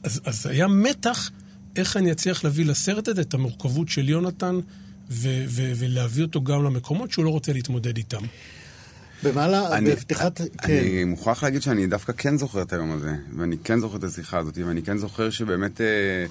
אז, 0.03 0.21
אז 0.25 0.45
היה 0.45 0.67
מתח 0.67 1.31
איך 1.75 1.97
אני 1.97 2.11
אצליח 2.11 2.43
להביא 2.43 2.65
לסרט 2.65 3.07
הזה 3.07 3.21
את 3.21 3.33
המורכבות 3.33 3.89
של 3.89 4.09
יונתן, 4.09 4.55
ו- 5.11 5.43
ו- 5.47 5.71
ולהביא 5.75 6.23
אותו 6.23 6.43
גם 6.43 6.63
למקומות 6.63 7.11
שהוא 7.11 7.25
לא 7.25 7.29
רוצה 7.29 7.53
להתמודד 7.53 7.97
איתם. 7.97 8.21
במעלה, 9.23 9.81
בפתיחת... 9.81 10.41
כן. 10.57 10.77
אני 10.77 11.03
מוכרח 11.03 11.43
להגיד 11.43 11.61
שאני 11.61 11.87
דווקא 11.87 12.13
כן 12.17 12.37
זוכר 12.37 12.61
את 12.61 12.73
היום 12.73 12.91
הזה, 12.91 13.15
ואני 13.37 13.57
כן 13.63 13.79
זוכר 13.79 13.97
את 13.97 14.03
השיחה 14.03 14.37
הזאת, 14.37 14.57
ואני 14.57 14.83
כן 14.83 14.97
זוכר 14.97 15.29
שבאמת... 15.29 15.81
אה, 15.81 16.25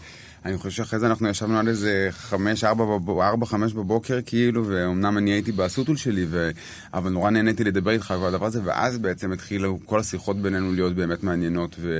אני 0.44 0.58
חושב 0.58 0.70
שאחרי 0.70 0.98
זה 0.98 1.06
אנחנו 1.06 1.28
ישבנו 1.28 1.58
עד 1.58 1.68
איזה 1.68 2.08
חמש, 2.10 2.64
ארבע, 2.64 2.84
ארבע, 3.22 3.46
חמש 3.46 3.72
בבוקר, 3.72 4.18
כאילו, 4.26 4.66
ואומנם 4.66 5.18
אני 5.18 5.30
הייתי 5.30 5.52
בסוטול 5.52 5.96
שלי, 5.96 6.26
ו... 6.28 6.50
אבל 6.94 7.10
נורא 7.10 7.30
נהניתי 7.30 7.64
לדבר 7.64 7.90
איתך 7.90 8.10
על 8.10 8.24
הדבר 8.24 8.46
הזה, 8.46 8.60
ואז 8.64 8.98
בעצם 8.98 9.32
התחילו 9.32 9.78
כל 9.84 10.00
השיחות 10.00 10.36
בינינו 10.36 10.72
להיות 10.72 10.94
באמת 10.94 11.22
מעניינות, 11.22 11.76
ו... 11.78 11.92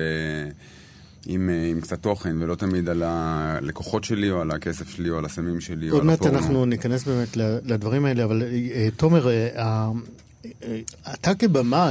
עם, 1.26 1.50
עם 1.70 1.80
קצת 1.80 2.02
תוכן, 2.02 2.42
ולא 2.42 2.54
תמיד 2.54 2.88
על 2.88 3.02
הלקוחות 3.06 4.04
שלי, 4.04 4.30
או 4.30 4.40
על 4.40 4.50
הכסף 4.50 4.88
שלי, 4.88 5.10
או 5.10 5.18
על 5.18 5.24
הסמים 5.24 5.60
שלי, 5.60 5.90
או 5.90 5.96
על 5.96 6.10
הפורנו. 6.10 6.24
עוד 6.24 6.32
מעט 6.32 6.42
אנחנו 6.42 6.66
ניכנס 6.66 7.04
באמת 7.04 7.36
לדברים 7.64 8.04
האלה, 8.04 8.24
אבל 8.24 8.42
אה, 8.42 8.88
תומר, 8.96 9.28
אה, 9.28 9.48
אה, 9.56 10.80
אתה 11.14 11.34
כבמה, 11.34 11.90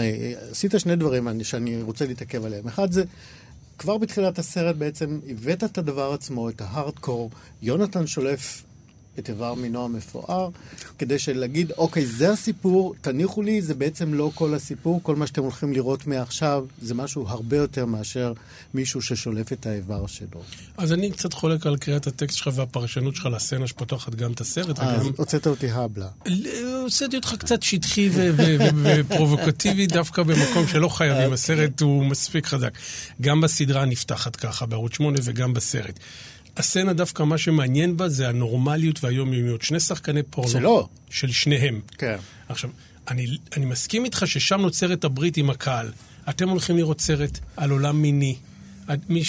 עשית 0.52 0.74
שני 0.78 0.96
דברים 0.96 1.44
שאני 1.44 1.82
רוצה 1.82 2.06
להתעכב 2.06 2.46
עליהם. 2.46 2.68
אחד 2.68 2.92
זה... 2.92 3.04
כבר 3.80 3.98
בתחילת 3.98 4.40
הסרט 4.40 4.76
בעצם 4.76 5.20
הבאת 5.30 5.64
את 5.64 5.78
הדבר 5.78 6.14
עצמו, 6.14 6.50
את 6.50 6.62
ההארדקור. 6.62 7.30
יונתן 7.62 8.08
שולף 8.08 8.64
את 9.20 9.30
איבר 9.30 9.54
מינו 9.54 9.86
המפואר, 9.86 10.50
כדי 10.98 11.16
להגיד, 11.36 11.72
אוקיי, 11.72 12.06
זה 12.06 12.32
הסיפור, 12.32 12.96
תניחו 13.02 13.42
לי, 13.42 13.62
זה 13.62 13.74
בעצם 13.74 14.14
לא 14.14 14.32
כל 14.36 14.54
הסיפור, 14.54 15.00
כל 15.04 15.16
מה 15.16 15.28
שאתם 15.28 15.42
הולכים 15.42 15.74
לראות 15.74 16.08
מעכשיו 16.08 16.66
זה 16.82 16.94
משהו 16.94 17.28
הרבה 17.28 17.58
יותר 17.58 17.86
מאשר 17.86 18.34
מישהו 18.74 19.02
ששולף 19.02 19.54
את 19.54 19.66
האיבר 19.66 20.08
שלו. 20.08 20.42
אז 20.78 20.94
אני 20.94 21.12
קצת 21.12 21.34
חולק 21.34 21.68
על 21.68 21.78
קריאת 21.78 22.08
הטקסט 22.08 22.38
שלך 22.38 22.50
והפרשנות 22.56 23.16
שלך 23.16 23.26
לסצנה 23.26 23.68
שפותחת 23.68 24.16
גם 24.16 24.32
את 24.32 24.42
הסרט. 24.42 24.80
אז 24.80 25.02
וגם... 25.02 25.12
הוצאת 25.18 25.48
אותי 25.48 25.72
הבלה. 25.72 26.08
הוצאתי 26.84 27.16
אותך 27.16 27.36
קצת 27.40 27.64
שטחי 27.64 28.10
ופרובוקטיבי, 28.84 29.88
דווקא 29.88 30.24
במקום 30.24 30.68
שלא 30.68 30.90
חייבים, 30.90 31.18
אוקיי. 31.18 31.34
הסרט 31.34 31.82
הוא 31.82 32.06
מספיק 32.06 32.46
חזק. 32.46 32.74
גם 33.22 33.42
בסדרה 33.42 33.86
נפתחת 33.86 34.36
ככה, 34.36 34.66
בערוץ 34.66 34.94
8 34.96 35.20
וגם 35.24 35.54
בסרט. 35.54 36.00
הסצנה 36.60 36.94
דווקא, 36.94 37.24
מה 37.24 37.38
שמעניין 37.38 37.98
בה 37.98 38.10
זה 38.10 38.30
הנורמליות 38.30 39.04
והיומיומיות. 39.04 39.62
שני 39.62 39.80
שחקני 39.80 40.24
פורנו. 40.24 40.52
שלו. 40.52 40.90
של 41.10 41.32
שניהם. 41.32 41.82
כן. 41.98 42.16
עכשיו, 42.50 42.70
אני, 43.08 43.28
אני 43.58 43.66
מסכים 43.66 44.06
איתך 44.06 44.24
ששם 44.26 44.62
נוצרת 44.62 45.04
הברית 45.04 45.38
עם 45.38 45.50
הקהל. 45.50 45.92
אתם 46.30 46.50
הולכים 46.50 46.78
לראות 46.78 47.02
סרט 47.02 47.40
על 47.58 47.72
עולם 47.72 48.02
מיני. 48.02 48.36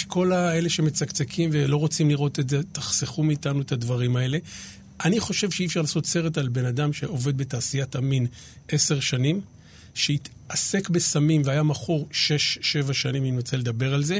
כל 0.07 0.31
האלה 0.31 0.69
שמצקצקים 0.69 1.49
ולא 1.53 1.77
רוצים 1.77 2.09
לראות 2.09 2.39
את 2.39 2.49
זה, 2.49 2.63
תחסכו 2.71 3.23
מאיתנו 3.23 3.61
את 3.61 3.71
הדברים 3.71 4.15
האלה. 4.15 4.37
אני 5.05 5.19
חושב 5.19 5.51
שאי 5.51 5.65
אפשר 5.65 5.81
לעשות 5.81 6.05
סרט 6.05 6.37
על 6.37 6.47
בן 6.47 6.65
אדם 6.65 6.93
שעובד 6.93 7.37
בתעשיית 7.37 7.95
המין 7.95 8.27
עשר 8.67 8.99
שנים, 8.99 9.41
שהתעסק 9.93 10.89
בסמים 10.89 11.41
והיה 11.45 11.63
מכור 11.63 12.07
6-7 12.89 12.93
שנים, 12.93 13.25
אם 13.25 13.35
נרצה 13.35 13.57
לדבר 13.57 13.93
על 13.93 14.03
זה, 14.03 14.19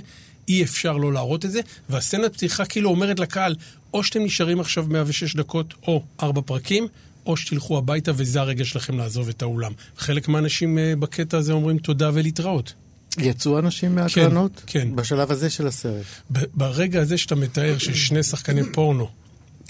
אי 0.51 0.63
אפשר 0.63 0.98
לא 0.98 1.13
להראות 1.13 1.46
את 1.46 1.51
זה, 1.51 1.62
והסצנת 1.89 2.34
פתיחה 2.34 2.65
כאילו 2.65 2.89
אומרת 2.89 3.20
לקהל, 3.20 3.55
או 3.93 4.03
שאתם 4.03 4.24
נשארים 4.24 4.60
עכשיו 4.60 4.86
106 4.89 5.36
דקות, 5.36 5.74
או 5.88 6.03
4 6.24 6.41
פרקים, 6.41 6.88
או 7.25 7.38
שתלכו 7.38 7.77
הביתה 7.77 8.12
וזה 8.15 8.41
הרגע 8.41 8.65
שלכם 8.65 8.98
לעזוב 8.98 9.29
את 9.29 9.41
האולם. 9.41 9.72
חלק 9.98 10.27
מהאנשים 10.27 10.77
אה, 10.77 10.93
בקטע 11.00 11.38
הזה 11.38 11.53
אומרים 11.53 11.77
תודה 11.77 12.10
ולהתראות. 12.13 12.74
יצאו 13.17 13.60
אנשים 13.60 13.96
מהקרנות? 13.96 14.62
כן, 14.67 14.79
כן. 14.79 14.96
בשלב 14.96 15.31
הזה 15.31 15.50
של 15.50 15.67
הסרט. 15.67 16.05
ברגע 16.53 17.01
הזה 17.01 17.17
שאתה 17.17 17.36
מתאר 17.36 17.77
ששני 17.77 18.24
שחקני 18.24 18.62
פורנו 18.74 19.08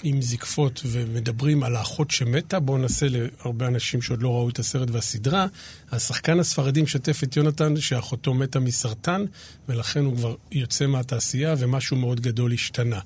עם 0.02 0.22
זקפות 0.22 0.82
ומדברים 0.86 1.62
על 1.62 1.76
האחות 1.76 2.10
שמתה, 2.10 2.60
בואו 2.60 2.78
נעשה 2.78 3.06
להרבה 3.10 3.66
אנשים 3.66 4.02
שעוד 4.02 4.22
לא 4.22 4.28
ראו 4.28 4.48
את 4.48 4.58
הסרט 4.58 4.90
והסדרה, 4.90 5.46
השחקן 5.92 6.40
הספרדי 6.40 6.82
משתף 6.82 7.20
את 7.24 7.36
יונתן 7.36 7.76
שאחותו 7.80 8.34
מתה 8.34 8.60
מסרטן, 8.60 9.24
ולכן 9.68 10.04
הוא 10.04 10.16
כבר 10.16 10.34
יוצא 10.52 10.86
מהתעשייה 10.86 11.54
ומשהו 11.58 11.96
מאוד 11.96 12.20
גדול 12.20 12.52
השתנה. 12.52 13.00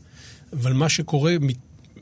אבל 0.52 0.72
מה 0.72 0.88
שקורה, 0.88 1.36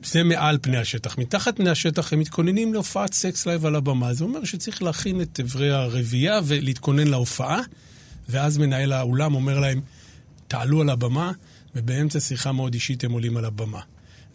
זה 0.04 0.22
מעל 0.22 0.58
פני 0.62 0.76
השטח. 0.76 1.18
מתחת 1.18 1.56
פני 1.56 1.70
השטח 1.70 2.12
הם 2.12 2.18
מתכוננים 2.18 2.74
להופעת 2.74 3.14
סקס 3.14 3.46
live 3.46 3.66
על 3.66 3.76
הבמה. 3.76 4.14
זה 4.14 4.24
אומר 4.24 4.44
שצריך 4.44 4.82
להכין 4.82 5.20
את 5.20 5.40
אברי 5.40 5.70
הרבייה 5.70 6.40
ולהתכונן 6.44 7.06
להופעה, 7.06 7.60
ואז 8.28 8.58
מנהל 8.58 8.92
האולם 8.92 9.34
אומר 9.34 9.60
להם, 9.60 9.80
תעלו 10.48 10.80
על 10.80 10.90
הבמה, 10.90 11.32
ובאמצע 11.74 12.20
שיחה 12.20 12.52
מאוד 12.52 12.74
אישית 12.74 13.04
הם 13.04 13.12
עולים 13.12 13.36
על 13.36 13.44
הבמה. 13.44 13.80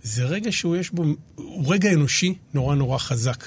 זה 0.03 0.23
רגע 0.23 0.51
שהוא 0.51 0.77
יש 0.77 0.91
בו, 0.91 1.03
הוא 1.35 1.73
רגע 1.73 1.93
אנושי 1.93 2.35
נורא 2.53 2.75
נורא 2.75 2.97
חזק. 2.97 3.43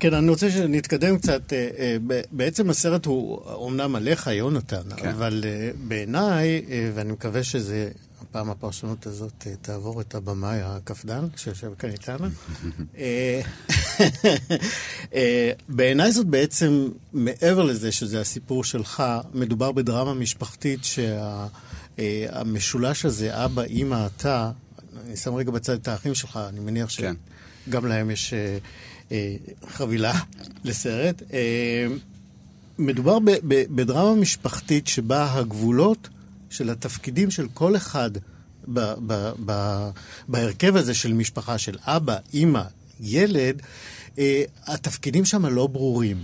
כן, 0.00 0.14
אני 0.14 0.28
רוצה 0.28 0.50
שנתקדם 0.50 1.18
קצת. 1.18 1.52
אה, 1.52 1.68
אה, 1.78 1.96
בעצם 2.30 2.70
הסרט 2.70 3.06
הוא 3.06 3.40
אומנם 3.44 3.96
עליך, 3.96 4.26
יונתן, 4.26 4.82
כן. 4.96 5.08
אבל 5.08 5.44
אה, 5.46 5.70
בעיניי, 5.88 6.62
ואני 6.94 7.12
מקווה 7.12 7.42
שזה, 7.42 7.90
הפעם 8.22 8.50
הפרשנות 8.50 9.06
הזאת 9.06 9.46
תעבור 9.62 10.00
את 10.00 10.14
הבמאי 10.14 10.58
הקפדן, 10.62 11.26
שיושב 11.36 11.70
כאן 11.78 11.90
איתנו. 11.90 12.26
בעיניי 15.76 16.12
זאת 16.12 16.26
בעצם, 16.26 16.88
מעבר 17.12 17.62
לזה 17.62 17.92
שזה 17.92 18.20
הסיפור 18.20 18.64
שלך, 18.64 19.02
מדובר 19.34 19.72
בדרמה 19.72 20.14
משפחתית 20.14 20.80
שהמשולש 21.96 23.04
הזה, 23.04 23.44
אבא, 23.44 23.62
אימא, 23.62 24.06
אתה, 24.06 24.50
אני 25.06 25.16
שם 25.16 25.34
רגע 25.34 25.50
בצד 25.50 25.72
את 25.72 25.88
האחים 25.88 26.14
שלך, 26.14 26.38
אני 26.48 26.60
מניח 26.60 26.90
שגם 26.90 27.14
כן. 27.70 27.84
להם 27.84 28.10
יש 28.10 28.32
אה, 28.32 28.58
אה, 29.12 29.36
חבילה 29.68 30.12
לסרט. 30.64 31.22
אה, 31.32 31.86
מדובר 32.78 33.18
ב, 33.18 33.30
ב, 33.30 33.64
בדרמה 33.70 34.14
משפחתית 34.14 34.86
שבה 34.86 35.32
הגבולות 35.32 36.08
של 36.50 36.70
התפקידים 36.70 37.30
של 37.30 37.46
כל 37.54 37.76
אחד 37.76 38.10
ב, 38.68 38.80
ב, 39.06 39.30
ב, 39.46 39.90
בהרכב 40.28 40.76
הזה 40.76 40.94
של 40.94 41.12
משפחה, 41.12 41.58
של 41.58 41.76
אבא, 41.82 42.16
אימא, 42.34 42.62
ילד, 43.00 43.62
אה, 44.18 44.42
התפקידים 44.66 45.24
שם 45.24 45.46
לא 45.46 45.66
ברורים. 45.66 46.22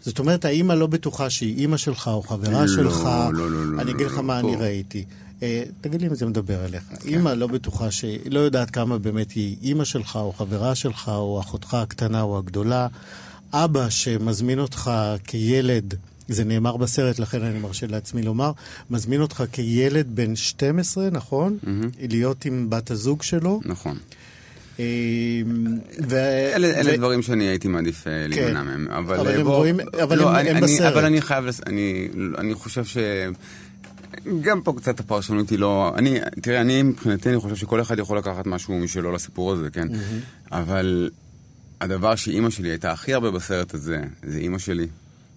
זאת 0.00 0.18
אומרת, 0.18 0.44
האימא 0.44 0.72
לא 0.72 0.86
בטוחה 0.86 1.30
שהיא 1.30 1.56
אימא 1.58 1.76
שלך 1.76 2.08
או 2.08 2.22
חברה 2.22 2.60
לא, 2.60 2.68
שלך. 2.68 3.08
לא, 3.32 3.50
לא, 3.50 3.66
לא. 3.66 3.82
אני 3.82 3.92
אגיד 3.92 4.06
לך 4.06 4.16
לא, 4.16 4.22
מה 4.22 4.42
פה. 4.42 4.48
אני 4.48 4.56
ראיתי. 4.56 5.04
אה, 5.42 5.62
תגיד 5.80 6.02
לי 6.02 6.08
אם 6.08 6.14
זה 6.14 6.26
מדבר 6.26 6.64
אליך. 6.64 6.82
כן. 6.82 7.08
אימא 7.08 7.28
לא 7.28 7.46
בטוחה, 7.46 7.90
שהיא 7.90 8.18
לא 8.30 8.40
יודעת 8.40 8.70
כמה 8.70 8.98
באמת 8.98 9.32
היא 9.32 9.56
אימא 9.62 9.84
שלך, 9.84 10.16
או 10.16 10.32
חברה 10.32 10.74
שלך, 10.74 11.08
או 11.08 11.40
אחותך 11.40 11.74
הקטנה 11.74 12.22
או 12.22 12.38
הגדולה. 12.38 12.88
אבא 13.52 13.88
שמזמין 13.90 14.58
אותך 14.58 14.90
כילד, 15.24 15.94
זה 16.28 16.44
נאמר 16.44 16.76
בסרט, 16.76 17.18
לכן 17.18 17.42
אני 17.42 17.58
מרשה 17.58 17.86
לעצמי 17.86 18.22
לומר, 18.22 18.52
מזמין 18.90 19.20
אותך 19.20 19.44
כילד 19.52 20.06
בן 20.14 20.36
12, 20.36 21.10
נכון? 21.10 21.58
Mm-hmm. 21.62 21.68
להיות 22.10 22.44
עם 22.44 22.70
בת 22.70 22.90
הזוג 22.90 23.22
שלו. 23.22 23.60
נכון. 23.64 23.98
אה, 24.80 24.84
ו... 26.08 26.16
אלה, 26.54 26.80
אלה 26.80 26.92
ו... 26.94 26.96
דברים 26.96 27.22
שאני 27.22 27.44
הייתי 27.44 27.68
מעדיף 27.68 28.04
כן. 28.04 28.26
להימנע 28.28 28.62
מהם. 28.62 28.88
אבל, 28.90 29.20
אבל 29.20 29.34
הם 29.34 29.44
בוא... 29.44 29.56
רואים, 29.56 29.80
אבל 30.02 30.18
לא, 30.18 30.28
הם, 30.28 30.36
אני, 30.36 30.50
הם 30.50 30.56
אני, 30.56 30.66
בסרט. 30.66 30.92
אבל 30.92 31.04
אני 31.04 31.20
חייב, 31.20 31.44
לס... 31.44 31.60
אני, 31.66 32.08
אני 32.38 32.54
חושב 32.54 32.84
ש... 32.84 32.96
גם 34.40 34.60
פה 34.60 34.72
קצת 34.76 35.00
הפרשנות 35.00 35.50
היא 35.50 35.58
לא... 35.58 35.92
אני, 35.96 36.18
תראה, 36.42 36.60
אני 36.60 36.82
מבחינתי, 36.82 37.28
אני 37.28 37.38
חושב 37.40 37.56
שכל 37.56 37.80
אחד 37.80 37.98
יכול 37.98 38.18
לקחת 38.18 38.46
משהו 38.46 38.78
משלו 38.78 39.12
לסיפור 39.12 39.52
הזה, 39.52 39.70
כן? 39.70 39.88
Mm-hmm. 39.88 40.52
אבל 40.52 41.10
הדבר 41.80 42.14
שאימא 42.14 42.50
שלי 42.50 42.68
הייתה 42.68 42.92
הכי 42.92 43.14
הרבה 43.14 43.30
בסרט 43.30 43.74
הזה, 43.74 44.02
זה 44.22 44.38
אימא 44.38 44.58
שלי, 44.58 44.86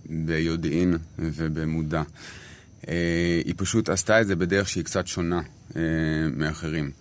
ביודעין 0.10 0.98
ובמודע. 1.20 2.02
אה, 2.88 3.42
היא 3.46 3.54
פשוט 3.58 3.90
עשתה 3.90 4.22
את 4.22 4.28
זה 4.28 4.36
בדרך 4.36 4.70
שהיא 4.70 4.84
קצת 4.84 5.08
שונה 5.08 5.42
אה, 5.76 5.82
מאחרים. 6.36 6.92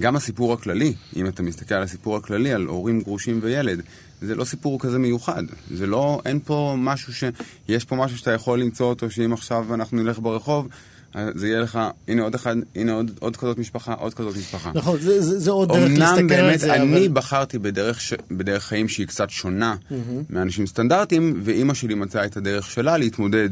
גם 0.00 0.16
הסיפור 0.16 0.52
הכללי, 0.52 0.94
אם 1.16 1.26
אתה 1.26 1.42
מסתכל 1.42 1.74
על 1.74 1.82
הסיפור 1.82 2.16
הכללי, 2.16 2.52
על 2.52 2.66
הורים 2.66 3.00
גרושים 3.00 3.38
וילד, 3.42 3.82
זה 4.22 4.34
לא 4.34 4.44
סיפור 4.44 4.80
כזה 4.80 4.98
מיוחד. 4.98 5.42
זה 5.70 5.86
לא, 5.86 6.20
אין 6.24 6.40
פה 6.44 6.74
משהו 6.78 7.14
ש... 7.14 7.24
יש 7.68 7.84
פה 7.84 7.96
משהו 7.96 8.18
שאתה 8.18 8.30
יכול 8.30 8.60
למצוא 8.60 8.86
אותו, 8.86 9.10
שאם 9.10 9.32
עכשיו 9.32 9.74
אנחנו 9.74 10.02
נלך 10.02 10.18
ברחוב, 10.18 10.68
זה 11.34 11.48
יהיה 11.48 11.60
לך, 11.60 11.78
הנה 12.08 12.22
עוד 12.22 12.34
אחד, 12.34 12.56
הנה 12.76 12.92
עוד, 12.92 13.10
עוד 13.20 13.36
כזאת 13.36 13.58
משפחה, 13.58 13.94
עוד 13.94 14.14
כזאת 14.14 14.36
משפחה. 14.36 14.72
נכון, 14.74 15.00
זה, 15.00 15.22
זה, 15.22 15.38
זה 15.38 15.50
עוד 15.50 15.68
דרך 15.68 15.98
להסתכל 15.98 15.98
על 15.98 15.98
זה. 15.98 16.20
אמנם 16.20 16.28
באמת, 16.28 16.64
אני 16.64 17.06
אבל... 17.06 17.14
בחרתי 17.14 17.58
בדרך, 17.58 18.00
ש... 18.00 18.14
בדרך 18.30 18.64
חיים 18.64 18.88
שהיא 18.88 19.06
קצת 19.06 19.30
שונה 19.30 19.74
mm-hmm. 19.74 19.94
מאנשים 20.30 20.66
סטנדרטיים, 20.66 21.40
ואימא 21.44 21.74
שלי 21.74 21.94
מצאה 21.94 22.24
את 22.24 22.36
הדרך 22.36 22.70
שלה 22.70 22.96
להתמודד, 22.96 23.50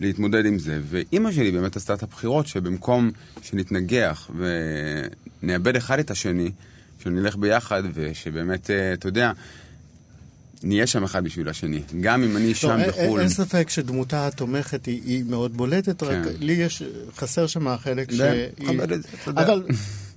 להתמודד 0.00 0.46
עם 0.46 0.58
זה. 0.58 0.80
ואימא 0.90 1.32
שלי 1.32 1.50
באמת 1.50 1.76
עשתה 1.76 1.94
את 1.94 2.02
הבחירות 2.02 2.46
שבמקום 2.46 3.10
שנתנגח 3.42 4.30
ונאבד 5.42 5.76
אחד 5.76 5.98
את 5.98 6.10
השני, 6.10 6.50
שנלך 7.02 7.36
ביחד, 7.36 7.82
ושבאמת, 7.94 8.70
אתה 8.70 9.08
יודע, 9.08 9.32
נהיה 10.62 10.86
שם 10.86 11.04
אחד 11.04 11.24
בשביל 11.24 11.48
השני. 11.48 11.80
גם 12.00 12.22
אם 12.22 12.36
אני 12.36 12.54
שם 12.54 12.78
לא, 12.78 12.88
בחו"ל. 12.88 13.20
אין 13.20 13.28
ספק 13.28 13.70
שדמותה 13.70 14.26
התומכת 14.26 14.86
היא, 14.86 15.00
היא 15.04 15.24
מאוד 15.24 15.56
בולטת, 15.56 16.02
כן. 16.02 16.06
רק 16.06 16.26
לי 16.40 16.52
יש, 16.52 16.82
חסר 17.16 17.46
שם 17.46 17.68
החלק 17.68 18.12
ש... 18.12 18.20
אתה 18.20 19.30
יודע. 19.30 19.42
אבל 19.42 19.66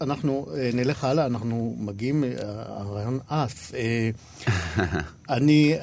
אנחנו 0.02 0.47
נלך 0.73 1.04
הלאה, 1.04 1.25
אנחנו 1.25 1.75
מגיעים, 1.80 2.23
הרעיון 2.67 3.19
עף. 3.30 3.71
אני 5.29 5.75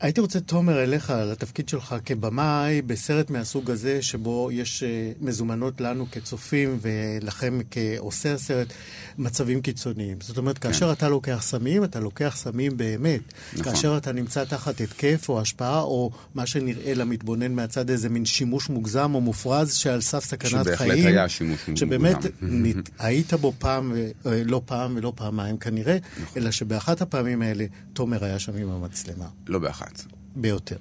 הייתי 0.00 0.20
רוצה, 0.20 0.40
תומר, 0.40 0.82
אליך, 0.82 1.10
לתפקיד 1.10 1.68
שלך 1.68 1.94
כבמאי 2.04 2.82
בסרט 2.82 3.30
מהסוג 3.30 3.70
הזה, 3.70 4.02
שבו 4.02 4.50
יש 4.52 4.84
מזומנות 5.20 5.80
לנו 5.80 6.06
כצופים 6.10 6.78
ולכם 6.82 7.58
כעושי 7.70 8.28
הסרט, 8.28 8.72
מצבים 9.18 9.60
קיצוניים. 9.62 10.16
זאת 10.20 10.38
אומרת, 10.38 10.58
כאשר 10.58 10.86
כן. 10.86 10.92
אתה 10.92 11.08
לוקח 11.08 11.42
סמים, 11.42 11.84
אתה 11.84 12.00
לוקח 12.00 12.34
סמים 12.36 12.76
באמת. 12.76 13.20
נכון. 13.52 13.64
כאשר 13.64 13.96
אתה 13.96 14.12
נמצא 14.12 14.44
תחת 14.44 14.80
התקף 14.80 15.28
או 15.28 15.40
השפעה, 15.40 15.80
או 15.80 16.10
מה 16.34 16.46
שנראה 16.46 16.94
למתבונן 16.94 17.52
מהצד 17.52 17.90
איזה 17.90 18.08
מין 18.08 18.24
שימוש 18.24 18.68
מוגזם 18.68 19.14
או 19.14 19.20
מופרז 19.20 19.74
שעל 19.74 20.00
סף 20.00 20.24
סכנת 20.24 20.50
שבהחלט 20.50 20.76
חיים. 20.76 20.92
שבהחלט 20.92 21.06
היה 21.06 21.28
שימוש 21.28 21.68
מוגזם. 21.68 21.86
שבאמת 21.86 22.16
נת... 22.42 22.90
היית 22.98 23.34
בו 23.34 23.52
פעם, 23.58 23.92
לא 24.24 24.62
פעם 24.64 24.96
ולא 24.96 25.12
פעמיים 25.16 25.56
כנראה, 25.56 25.96
נכון. 26.22 26.42
אלא 26.42 26.50
שבאחת 26.50 27.00
הפעמים 27.00 27.42
האלה 27.42 27.64
תומר 27.92 28.24
היה 28.24 28.38
שם 28.38 28.56
עם 28.56 28.73
המצלמה. 28.74 29.28
לא 29.46 29.58
באחת. 29.58 30.04
ביותר. 30.36 30.76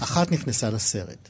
אחת 0.00 0.32
נכנסה 0.32 0.70
לסרט. 0.70 1.28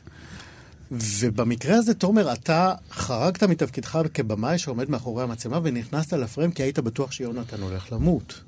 ובמקרה 0.90 1.76
הזה, 1.76 1.94
תומר, 1.94 2.32
אתה 2.32 2.74
חרגת 2.90 3.42
מתפקידך 3.42 3.98
כבמאי 4.14 4.58
שעומד 4.58 4.90
מאחורי 4.90 5.22
המצלמה 5.22 5.60
ונכנסת 5.62 6.12
לפריים 6.12 6.52
כי 6.52 6.62
היית 6.62 6.78
בטוח 6.78 7.12
שיונתן 7.12 7.60
הולך 7.60 7.92
למות. 7.92 8.40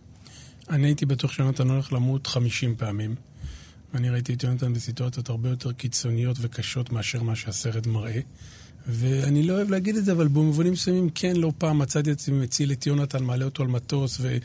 אני 0.71 0.87
הייתי 0.87 1.07
בטוח 1.07 1.33
שיונתן 1.33 1.71
הולך 1.71 1.93
למות 1.93 2.27
50 2.27 2.77
פעמים. 2.77 3.15
ואני 3.95 4.11
ראיתי 4.11 4.35
את 4.35 4.43
יונתן 4.43 4.73
בסיטואציות 4.73 5.29
הרבה 5.29 5.49
יותר 5.49 5.73
קיצוניות 5.73 6.37
וקשות 6.41 6.93
מאשר 6.93 7.23
מה 7.23 7.37
שהסרט 7.37 7.87
מראה. 7.87 8.21
ואני 8.89 9.43
לא 9.43 9.53
אוהב 9.53 9.71
להגיד 9.71 9.97
את 9.97 10.05
זה, 10.05 10.13
אבל 10.13 10.29
במובנים 10.29 10.73
מסוימים 10.73 11.11
כן, 11.15 11.37
לא 11.37 11.53
פעם 11.59 11.79
מצאתי 11.79 12.13
את 12.13 12.17
עצמי 12.17 12.39
מציל 12.39 12.73
את 12.73 12.87
יונתן, 12.87 13.25
מעלה 13.25 13.45
אותו 13.45 13.63
על 13.63 13.69
מטוס 13.69 14.17
ו- 14.21 14.37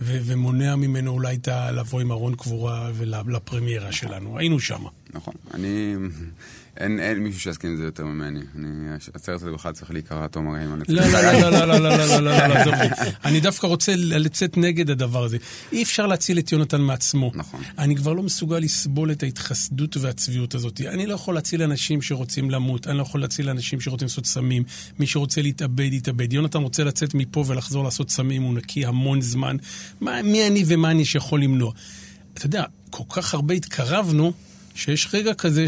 ו- 0.00 0.18
ומונע 0.24 0.76
ממנו 0.76 1.10
אולי 1.10 1.38
לבוא 1.72 2.00
עם 2.00 2.12
ארון 2.12 2.34
קבורה 2.34 2.90
ולפרמיירה 2.94 3.92
שלנו. 3.92 4.38
היינו 4.38 4.60
שם. 4.60 4.82
נכון. 5.14 5.34
אני... 5.54 5.94
אין, 6.76 7.00
אין 7.00 7.18
מישהו 7.18 7.40
שיסכים 7.40 7.70
עם 7.70 7.76
זה 7.76 7.84
יותר 7.84 8.04
ממני. 8.04 8.40
אני, 8.58 8.88
הסרט 9.14 9.28
הזה 9.28 9.50
בכלל 9.50 9.72
צריך 9.72 9.90
להיקרא 9.90 10.26
תומר 10.26 10.52
ריימן. 10.52 10.78
לא, 10.88 11.02
לא, 11.06 11.22
לא, 11.32 11.50
לא, 11.50 11.66
לא, 11.66 11.78
לא, 11.78 11.96
לא, 11.96 12.20
לא, 12.20 12.46
לא, 12.48 12.54
עזוב 12.54 12.74
לי. 12.74 12.88
אני 13.24 13.40
דווקא 13.40 13.66
רוצה 13.66 13.92
לצאת 13.96 14.56
נגד 14.56 14.90
הדבר 14.90 15.24
הזה. 15.24 15.36
אי 15.72 15.82
אפשר 15.82 16.06
להציל 16.06 16.38
את 16.38 16.52
יונתן 16.52 16.80
מעצמו. 16.80 17.32
נכון. 17.34 17.60
אני 17.78 17.96
כבר 17.96 18.12
לא 18.12 18.22
מסוגל 18.22 18.58
לסבול 18.58 19.12
את 19.12 19.22
ההתחסדות 19.22 19.96
והצביעות 19.96 20.54
הזאת. 20.54 20.80
אני 20.80 21.06
לא 21.06 21.14
יכול 21.14 21.34
להציל 21.34 21.62
אנשים 21.62 22.02
שרוצים 22.02 22.50
למות, 22.50 22.86
אני 22.86 22.96
לא 22.96 23.02
יכול 23.02 23.20
להציל 23.20 23.48
אנשים 23.48 23.80
שרוצים 23.80 24.06
לעשות 24.06 24.26
סמים. 24.26 24.62
מי 24.98 25.06
שרוצה 25.06 25.42
להתאבד, 25.42 25.92
יתאבד. 25.92 26.32
יונתן 26.32 26.58
רוצה 26.58 26.84
לצאת 26.84 27.14
מפה 27.14 27.44
ולחזור 27.46 27.84
לעשות 27.84 28.10
סמים, 28.10 28.42
הוא 28.42 28.54
נקי 28.54 28.86
המון 28.86 29.20
זמן. 29.20 29.56
מה, 30.00 30.22
מי 30.22 30.46
אני 30.46 30.64
ומה 30.66 30.90
אני 30.90 31.04
שיכול 31.04 31.42
למנוע? 31.42 31.72
אתה 32.34 32.46
יודע, 32.46 32.64
כל 32.90 33.04
כך 33.08 33.34
הרבה 33.34 33.54
התקרבנו, 33.54 34.32
שיש 34.74 35.08
רגע 35.14 35.34
כזה 35.34 35.66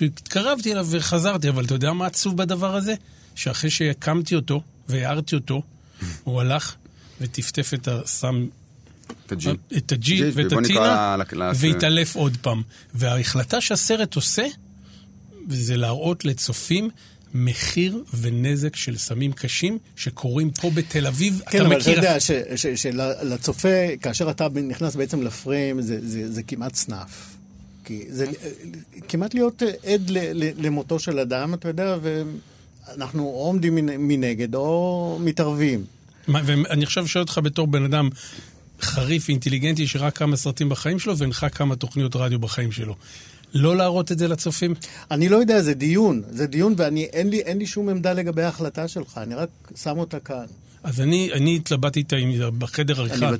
שהתקרבתי 0.00 0.72
אליו 0.72 0.86
וחזרתי, 0.90 1.48
אבל 1.48 1.64
אתה 1.64 1.74
יודע 1.74 1.92
מה 1.92 2.06
עצוב 2.06 2.36
בדבר 2.36 2.76
הזה? 2.76 2.94
שאחרי 3.34 3.70
שהקמתי 3.70 4.34
אותו 4.34 4.62
והערתי 4.88 5.34
אותו, 5.34 5.62
הוא 6.24 6.40
הלך 6.40 6.74
וטפטף 7.20 7.74
את 7.74 7.88
הסם 7.88 8.46
את 9.76 9.92
הג'י 9.92 10.22
ואת 10.34 10.52
הטינה, 10.52 11.16
והתעלף 11.54 12.16
עוד 12.16 12.36
פעם. 12.42 12.62
וההחלטה 12.94 13.60
שהסרט 13.60 14.16
עושה, 14.16 14.46
זה 15.48 15.76
להראות 15.76 16.24
לצופים 16.24 16.90
מחיר 17.34 18.02
ונזק 18.20 18.76
של 18.76 18.98
סמים 18.98 19.32
קשים 19.32 19.78
שקורים 19.96 20.50
פה 20.50 20.70
בתל 20.70 21.06
אביב. 21.06 21.42
כן, 21.50 21.66
אבל 21.66 21.80
אתה 21.80 21.90
יודע 21.90 22.16
שלצופה, 22.76 23.96
כאשר 24.02 24.30
אתה 24.30 24.48
נכנס 24.48 24.96
בעצם 24.96 25.22
לפריים, 25.22 25.82
זה, 25.82 26.08
זה, 26.08 26.32
זה 26.32 26.42
כמעט 26.42 26.74
סנאף. 26.74 27.29
כי 27.90 28.04
זה 28.08 28.26
כמעט 29.08 29.34
להיות 29.34 29.62
עד 29.84 30.10
למותו 30.34 30.98
של 30.98 31.18
אדם, 31.18 31.54
אתה 31.54 31.68
יודע, 31.68 31.96
ואנחנו 32.02 33.22
או 33.22 33.44
עומדים 33.44 33.74
מנגד 33.98 34.54
או 34.54 35.18
מתערבים. 35.20 35.84
ואני 36.28 36.84
עכשיו 36.84 37.08
שואל 37.08 37.22
אותך 37.22 37.40
בתור 37.44 37.66
בן 37.66 37.84
אדם 37.84 38.08
חריף, 38.80 39.28
אינטליגנטי, 39.28 39.86
שראה 39.86 40.10
כמה 40.10 40.36
סרטים 40.36 40.68
בחיים 40.68 40.98
שלו 40.98 41.18
והנחה 41.18 41.48
כמה 41.48 41.76
תוכניות 41.76 42.16
רדיו 42.16 42.38
בחיים 42.38 42.72
שלו. 42.72 42.94
לא 43.54 43.76
להראות 43.76 44.12
את 44.12 44.18
זה 44.18 44.28
לצופים? 44.28 44.74
אני 45.10 45.28
לא 45.28 45.36
יודע, 45.36 45.62
זה 45.62 45.74
דיון. 45.74 46.22
זה 46.30 46.46
דיון, 46.46 46.74
ואין 46.76 47.30
לי, 47.30 47.42
לי 47.54 47.66
שום 47.66 47.88
עמדה 47.88 48.12
לגבי 48.12 48.42
ההחלטה 48.42 48.88
שלך, 48.88 49.18
אני 49.22 49.34
רק 49.34 49.48
שם 49.76 49.98
אותה 49.98 50.20
כאן. 50.20 50.46
אז 50.82 51.00
אני, 51.00 51.30
אני 51.32 51.56
התלבטתי 51.56 51.98
איתה 51.98 52.16
בחדר 52.58 53.00
עריכה 53.00 53.30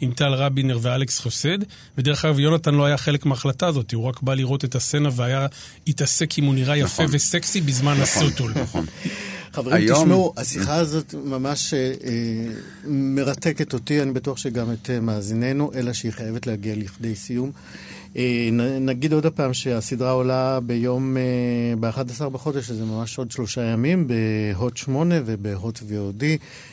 עם 0.00 0.12
טל 0.12 0.34
רבינר 0.34 0.78
ואלכס 0.82 1.18
חוסד, 1.18 1.58
ודרך 1.98 2.24
אגב, 2.24 2.38
יונתן 2.38 2.74
לא 2.74 2.84
היה 2.84 2.96
חלק 2.96 3.26
מההחלטה 3.26 3.66
הזאת, 3.66 3.92
הוא 3.94 4.04
רק 4.04 4.22
בא 4.22 4.34
לראות 4.34 4.64
את 4.64 4.74
הסצנה 4.74 5.08
והיה 5.12 5.46
התעסק 5.86 6.38
אם 6.38 6.44
הוא 6.44 6.54
נראה 6.54 6.76
יפה 6.76 7.02
נכון. 7.02 7.16
וסקסי 7.16 7.60
בזמן 7.60 7.92
נכון, 7.92 8.02
הסוטול. 8.02 8.52
נכון. 8.62 8.86
חברים, 9.52 9.76
היום... 9.76 9.98
תשמעו, 9.98 10.34
השיחה 10.36 10.74
הזאת 10.74 11.14
ממש 11.24 11.74
אה, 11.74 11.92
מרתקת 12.84 13.72
אותי, 13.72 14.02
אני 14.02 14.12
בטוח 14.12 14.38
שגם 14.38 14.72
את 14.72 14.90
אה, 14.90 15.00
מאזיננו, 15.00 15.70
אלא 15.74 15.92
שהיא 15.92 16.12
חייבת 16.12 16.46
להגיע 16.46 16.74
לכדי 16.76 17.14
סיום. 17.14 17.52
אה, 18.16 18.48
נגיד 18.80 19.12
עוד 19.12 19.26
פעם 19.26 19.54
שהסדרה 19.54 20.10
עולה 20.10 20.60
ביום, 20.60 21.16
אה, 21.16 21.22
ב-11 21.80 22.28
בחודש, 22.28 22.66
שזה 22.66 22.84
ממש 22.84 23.18
עוד 23.18 23.30
שלושה 23.30 23.62
ימים, 23.62 24.08
בהוט 24.08 24.76
8 24.76 25.14
ובהוט 25.26 25.78
VOD. 25.78 26.24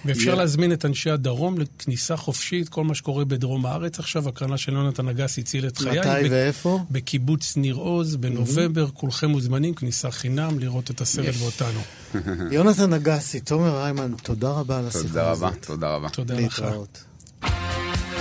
ואפשר 0.05 0.35
להזמין 0.35 0.73
את 0.73 0.85
אנשי 0.85 1.09
הדרום 1.09 1.55
לכניסה 1.57 2.15
חופשית, 2.17 2.69
כל 2.69 2.83
מה 2.83 2.95
שקורה 2.95 3.25
בדרום 3.25 3.65
הארץ 3.65 3.99
עכשיו. 3.99 4.29
הקרנה 4.29 4.57
של 4.57 4.73
יונתן 4.73 5.07
אגס 5.07 5.39
הציל 5.39 5.67
את 5.67 5.77
חיי. 5.77 5.99
מתי 5.99 6.29
ואיפה? 6.29 6.79
בקיבוץ 6.91 7.57
ניר 7.57 7.75
עוז, 7.75 8.15
בנובמבר. 8.15 8.87
כולכם 8.93 9.29
מוזמנים, 9.29 9.73
כניסה 9.73 10.11
חינם, 10.11 10.59
לראות 10.59 10.91
את 10.91 11.01
הסרט 11.01 11.35
ואותנו. 11.39 11.79
יונתן 12.55 12.93
אגסי, 12.93 13.39
תומר 13.39 13.77
ריימן, 13.77 14.11
תודה 14.23 14.51
רבה 14.51 14.79
על 14.79 14.87
השיחה 14.87 15.03
הזאת. 15.03 15.13
תודה 15.13 15.31
רבה, 15.31 15.49
תודה 15.59 15.95
רבה. 15.95 16.09
תודה 16.09 16.39
לך. 16.39 16.65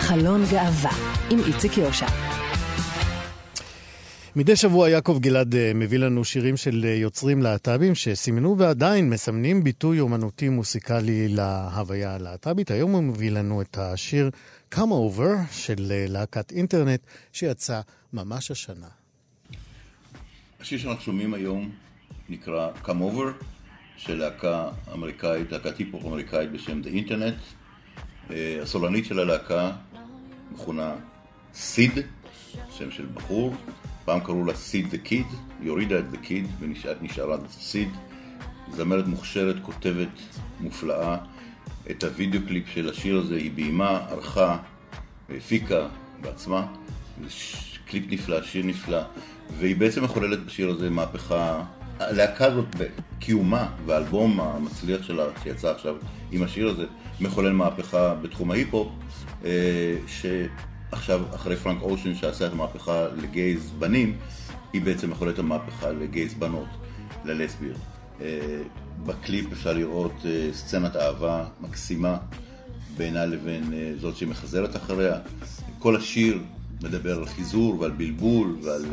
חלון 0.01 0.45
גאווה, 0.51 0.91
עם 1.31 1.39
איציק 1.47 1.79
יושע. 1.79 2.40
מדי 4.37 4.57
שבוע 4.57 4.89
יעקב 4.89 5.19
גלעד 5.21 5.55
אה, 5.55 5.73
מביא 5.75 5.99
לנו 5.99 6.25
שירים 6.25 6.57
של 6.57 6.85
אה, 6.85 6.95
יוצרים 6.95 7.43
להט"בים 7.43 7.95
שסימנו 7.95 8.59
ועדיין 8.59 9.11
מסמנים 9.11 9.65
ביטוי 9.65 10.01
אומנותי 10.01 10.49
מוסיקלי 10.49 11.29
להוויה 11.29 12.15
הלהט"בית. 12.15 12.71
היום 12.71 12.93
הוא 12.93 13.03
מביא 13.03 13.31
לנו 13.31 13.63
את 13.63 13.79
השיר 13.79 14.31
Come 14.75 14.79
Over 14.79 15.53
של 15.53 15.93
אה, 15.93 16.05
להקת 16.09 16.53
אינטרנט 16.53 17.01
שיצא 17.33 17.81
ממש 18.13 18.51
השנה. 18.51 18.87
השיר 20.61 20.79
שאנחנו 20.79 21.03
שומעים 21.03 21.35
היום 21.35 21.71
נקרא 22.29 22.71
Come 22.85 22.89
Over 22.89 23.45
של 23.97 24.15
להקה 24.15 24.69
אמריקאית, 24.93 25.53
להקת 25.53 25.79
היפ-הופ 25.79 26.05
אמריקאית 26.05 26.53
בשם 26.53 26.81
The 26.85 27.09
Internet. 27.09 28.35
הסולנית 28.63 29.05
של 29.05 29.19
הלהקה 29.19 29.73
מכונה 30.53 30.95
סיד, 31.55 31.93
שם 32.71 32.91
של 32.91 33.07
בחור. 33.15 33.55
פעם 34.11 34.21
קראו 34.21 34.45
לה 34.45 34.55
סיד 34.55 34.91
דה 34.91 34.99
קיד, 34.99 35.27
היא 35.61 35.71
הורידה 35.71 35.99
את 35.99 36.11
דה 36.11 36.17
קיד 36.17 36.47
ונשארה 36.61 37.37
סיד. 37.51 37.89
זמרת 38.73 39.07
מוכשרת, 39.07 39.57
כותבת 39.63 40.09
מופלאה. 40.61 41.17
את 41.91 42.05
הוידאו 42.05 42.41
קליפ 42.47 42.69
של 42.69 42.89
השיר 42.89 43.19
הזה 43.19 43.37
היא 43.37 43.51
ביימה, 43.51 44.01
ערכה, 44.11 44.57
הפיקה 45.37 45.89
בעצמה. 46.21 46.67
קליפ 47.87 48.05
נפלא, 48.11 48.43
שיר 48.43 48.67
נפלא, 48.67 49.01
והיא 49.59 49.77
בעצם 49.77 50.05
מחוללת 50.05 50.45
בשיר 50.47 50.71
הזה 50.71 50.91
מהפכה. 50.91 51.63
הלהקה 51.99 52.47
הזאת 52.47 52.67
בקיומה, 52.79 53.69
והאלבום 53.87 54.41
המצליח 54.41 55.03
שלה 55.03 55.25
שיצא 55.43 55.71
עכשיו 55.71 55.97
עם 56.33 56.43
השיר 56.43 56.69
הזה, 56.69 56.85
מחולל 57.21 57.53
מהפכה 57.53 58.15
בתחום 58.15 58.51
ההיפ-הופ, 58.51 58.89
אה, 59.45 59.97
עכשיו, 60.93 61.21
אחרי 61.35 61.57
פרנק 61.57 61.83
אושן 61.83 62.15
שעשה 62.15 62.47
את 62.47 62.53
המהפכה 62.53 63.09
ל 63.09 63.21
gays 63.21 63.71
בנים, 63.79 64.17
היא 64.73 64.83
בעצם 64.83 65.11
מחוללת 65.11 65.39
המהפכה 65.39 65.91
ל 65.91 65.99
gays 65.99 66.35
בנות, 66.35 66.69
ללסביות. 67.25 67.77
אה, 68.21 68.63
בקליפ 69.07 69.53
אפשר 69.53 69.73
לראות 69.73 70.13
אה, 70.25 70.49
סצנת 70.53 70.97
אהבה 70.97 71.45
מקסימה 71.61 72.17
בינה 72.97 73.27
לבין 73.27 73.73
אה, 73.73 73.93
זאת 74.01 74.17
שמחזרת 74.17 74.77
אחריה. 74.77 75.19
כל 75.79 75.97
השיר 75.97 76.39
מדבר 76.83 77.19
על 77.19 77.27
חיזור 77.27 77.81
ועל 77.81 77.91
בלבול 77.91 78.59
ועל 78.63 78.85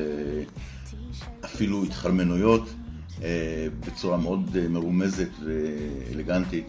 אפילו 1.45 1.83
התחרמנויות 1.83 2.69
בצורה 3.79 4.17
מאוד 4.17 4.67
מרומזת 4.69 5.29
ואלגנטית. 5.45 6.67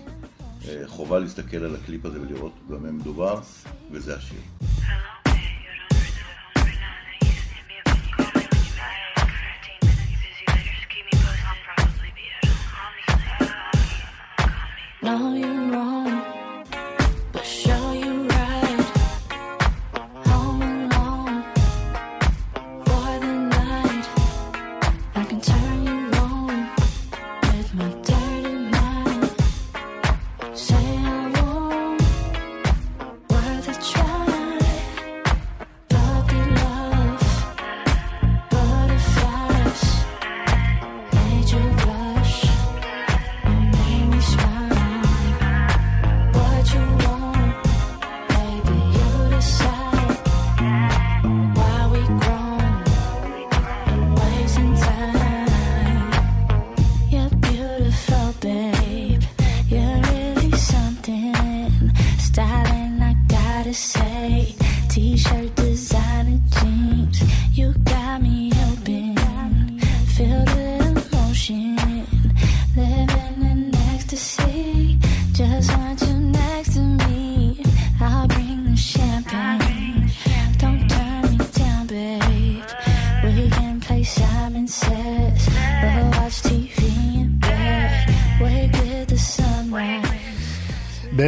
חובה 0.86 1.18
להסתכל 1.18 1.56
על 1.56 1.74
הקליפ 1.74 2.06
הזה 2.06 2.20
ולראות 2.20 2.52
במה 2.68 2.92
מדובר, 2.92 3.40
וזה 3.90 4.16
השיר. 4.16 4.38
Know 15.08 15.32
you're 15.32 15.70
wrong. 15.72 16.47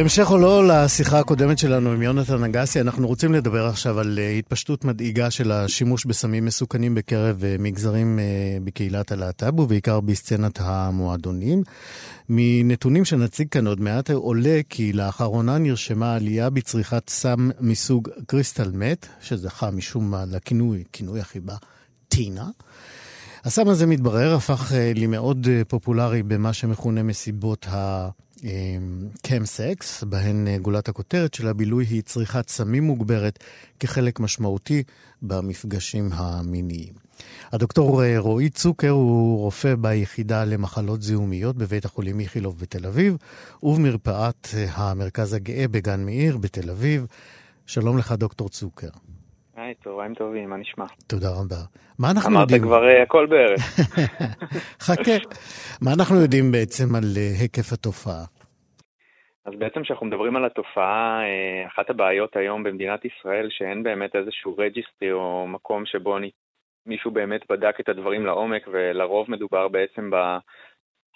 בהמשך 0.01 0.31
או 0.31 0.37
לא 0.37 0.67
לשיחה 0.67 1.19
הקודמת 1.19 1.57
שלנו 1.57 1.91
עם 1.91 2.01
יונתן 2.01 2.43
אגסי, 2.43 2.81
אנחנו 2.81 3.07
רוצים 3.07 3.33
לדבר 3.33 3.65
עכשיו 3.65 3.99
על 3.99 4.19
אה, 4.19 4.29
התפשטות 4.29 4.85
מדאיגה 4.85 5.31
של 5.31 5.51
השימוש 5.51 6.05
בסמים 6.05 6.45
מסוכנים 6.45 6.95
בקרב 6.95 7.43
אה, 7.43 7.55
מגזרים 7.59 8.19
אה, 8.19 8.23
בקהילת 8.63 9.11
הלהט"ב, 9.11 9.59
ובעיקר 9.59 9.99
בסצנת 9.99 10.59
המועדונים. 10.61 11.63
מנתונים 12.29 13.05
שנציג 13.05 13.47
כאן 13.49 13.67
עוד 13.67 13.81
מעט 13.81 14.11
עולה 14.11 14.59
כי 14.69 14.93
לאחרונה 14.93 15.57
נרשמה 15.57 16.15
עלייה 16.15 16.49
בצריכת 16.49 17.09
סם 17.09 17.49
מסוג 17.59 18.09
קריסטל 18.27 18.71
מת, 18.73 19.07
שזכה 19.21 19.71
משום 19.71 20.11
מה 20.11 20.23
לכינוי, 20.31 20.83
כינוי 20.93 21.19
החיבה, 21.19 21.55
טינה. 22.07 22.49
הסם 23.43 23.67
הזה 23.67 23.87
מתברר, 23.87 24.35
הפך 24.35 24.71
למאוד 24.95 25.47
פופולרי 25.67 26.23
במה 26.23 26.53
שמכונה 26.53 27.03
מסיבות 27.03 27.67
ה... 27.69 28.09
קמסקס, 29.21 30.03
בהן 30.03 30.57
גולת 30.61 30.89
הכותרת 30.89 31.33
של 31.33 31.47
הבילוי 31.47 31.85
היא 31.85 32.01
צריכת 32.01 32.49
סמים 32.49 32.83
מוגברת 32.83 33.39
כחלק 33.79 34.19
משמעותי 34.19 34.83
במפגשים 35.21 36.09
המיניים. 36.13 36.93
הדוקטור 37.51 38.17
רועי 38.17 38.49
צוקר 38.49 38.89
הוא 38.89 39.39
רופא 39.39 39.75
ביחידה 39.75 40.45
למחלות 40.45 41.01
זיהומיות 41.01 41.57
בבית 41.57 41.85
החולים 41.85 42.19
איכילוב 42.19 42.59
בתל 42.59 42.85
אביב, 42.85 43.17
ובמרפאת 43.63 44.47
המרכז 44.71 45.33
הגאה 45.33 45.67
בגן 45.67 46.05
מאיר 46.05 46.37
בתל 46.37 46.69
אביב. 46.69 47.05
שלום 47.65 47.97
לך, 47.97 48.11
דוקטור 48.11 48.49
צוקר. 48.49 48.89
היי, 49.61 49.73
צהריים 49.83 50.13
טובים, 50.13 50.49
מה 50.49 50.57
נשמע? 50.57 50.85
תודה 51.07 51.27
רבה. 51.29 51.61
מה 51.99 52.11
אנחנו 52.11 52.29
אמרת 52.29 52.51
יודעים... 52.51 52.63
אמרת 52.63 52.81
כבר 52.81 52.89
uh, 52.89 53.03
הכל 53.03 53.25
בערך. 53.25 53.61
חכה. 54.87 55.17
מה 55.81 55.91
אנחנו 55.97 56.21
יודעים 56.21 56.51
בעצם 56.51 56.95
על 56.95 57.03
uh, 57.03 57.41
היקף 57.41 57.73
התופעה? 57.73 58.23
אז 59.45 59.53
בעצם 59.57 59.83
כשאנחנו 59.83 60.05
מדברים 60.05 60.35
על 60.35 60.45
התופעה, 60.45 61.21
uh, 61.21 61.67
אחת 61.67 61.89
הבעיות 61.89 62.35
היום 62.35 62.63
במדינת 62.63 63.05
ישראל, 63.05 63.47
שאין 63.49 63.83
באמת 63.83 64.15
איזשהו 64.15 64.57
registry 64.57 65.11
או 65.11 65.47
מקום 65.47 65.85
שבו 65.85 66.17
אני, 66.17 66.31
מישהו 66.85 67.11
באמת 67.11 67.41
בדק 67.49 67.79
את 67.79 67.89
הדברים 67.89 68.25
לעומק, 68.25 68.67
ולרוב 68.71 69.31
מדובר 69.31 69.67
בעצם 69.67 70.11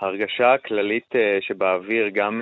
בהרגשה 0.02 0.54
הכללית 0.54 1.10
שבאוויר, 1.42 2.10
גם 2.14 2.42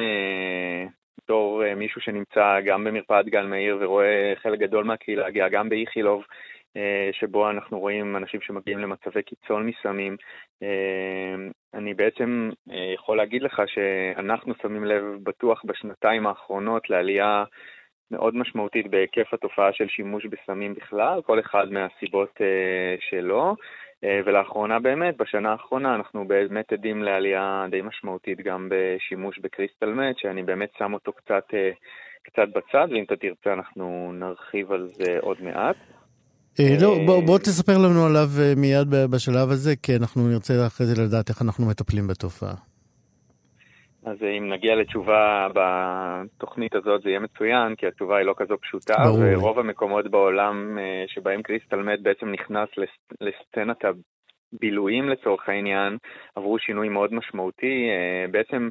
בתור 1.24 1.64
uh, 1.64 1.76
מישהו 1.76 2.02
שנמצא 2.02 2.60
גם 2.66 2.84
במרפאת 2.84 3.26
גן 3.26 3.50
מאיר 3.50 3.78
ורואה 3.82 4.34
חלק 4.42 4.60
גדול 4.60 4.84
מהקהילה 4.84 5.28
הגאה, 5.28 5.50
גם 5.50 5.70
באיכילוב, 5.70 6.24
uh, 6.24 6.80
שבו 7.12 7.50
אנחנו 7.50 7.80
רואים 7.80 8.16
אנשים 8.16 8.42
שמגיעים 8.42 8.80
למצבי 8.80 9.24
קיצון 9.24 9.68
מסמים. 9.68 10.18
Uh, 10.64 11.52
אני 11.74 11.94
בעצם 11.94 12.50
יכול 12.94 13.18
להגיד 13.18 13.44
לך 13.44 13.62
שאנחנו 13.68 14.54
שמים 14.62 14.84
לב 14.84 15.04
בטוח 15.24 15.62
בשנתיים 15.66 16.28
האחרונות 16.28 16.90
לעלייה 16.90 17.44
מאוד 18.12 18.36
משמעותית 18.36 18.88
בהיקף 18.88 19.34
התופעה 19.34 19.74
של 19.74 19.88
שימוש 19.88 20.26
בסמים 20.26 20.74
בכלל, 20.74 21.22
כל 21.22 21.40
אחד 21.40 21.72
מהסיבות 21.72 22.42
שלו. 23.00 23.56
אה, 24.04 24.20
ולאחרונה 24.26 24.80
באמת, 24.80 25.18
בשנה 25.18 25.52
האחרונה, 25.52 25.96
אנחנו 25.96 26.28
באמת 26.28 26.74
עדים 26.74 27.04
לעלייה 27.04 27.66
די 27.72 27.82
משמעותית 27.82 28.42
גם 28.42 28.70
בשימוש 28.72 29.40
בקריסטל 29.40 29.94
מת, 29.94 30.18
שאני 30.18 30.44
באמת 30.44 30.70
שם 30.78 30.94
אותו 30.94 31.14
קצת, 31.14 31.44
אה, 31.54 31.72
קצת 32.24 32.48
בצד, 32.56 32.88
ואם 32.92 33.04
אתה 33.04 33.16
תרצה 33.16 33.54
אנחנו 33.54 34.12
נרחיב 34.14 34.72
על 34.72 34.90
זה 34.94 35.18
עוד 35.22 35.38
מעט. 35.42 35.76
אה, 36.60 36.76
לא, 36.82 36.98
בוא, 37.06 37.24
בוא 37.24 37.38
תספר 37.38 37.78
לנו 37.78 38.06
עליו 38.06 38.28
מיד 38.58 38.88
בשלב 39.12 39.50
הזה, 39.50 39.76
כי 39.76 39.96
אנחנו 39.96 40.28
נרצה 40.28 40.68
אחרי 40.68 40.88
זה 40.88 41.02
לדעת 41.02 41.30
איך 41.30 41.42
אנחנו 41.42 41.66
מטפלים 41.66 42.08
בתופעה. 42.08 42.73
אז 44.06 44.18
אם 44.38 44.50
נגיע 44.50 44.76
לתשובה 44.76 45.48
בתוכנית 45.54 46.76
הזאת 46.76 47.02
זה 47.02 47.10
יהיה 47.10 47.20
מצוין, 47.20 47.76
כי 47.76 47.88
התשובה 47.88 48.18
היא 48.18 48.26
לא 48.26 48.34
כזו 48.38 48.58
פשוטה, 48.58 48.94
ברור. 49.04 49.20
ורוב 49.22 49.60
המקומות 49.60 50.08
בעולם 50.08 50.78
שבהם 51.08 51.42
קריסטל 51.42 51.82
מת 51.82 52.02
בעצם 52.02 52.32
נכנס 52.32 52.70
לסצנת 53.22 53.86
הבילויים 53.86 55.10
לצורך 55.10 55.50
העניין, 55.50 55.98
עברו 56.36 56.60
שינוי 56.60 56.90
מאוד 56.90 57.14
משמעותי. 57.14 57.90
בעצם 58.32 58.70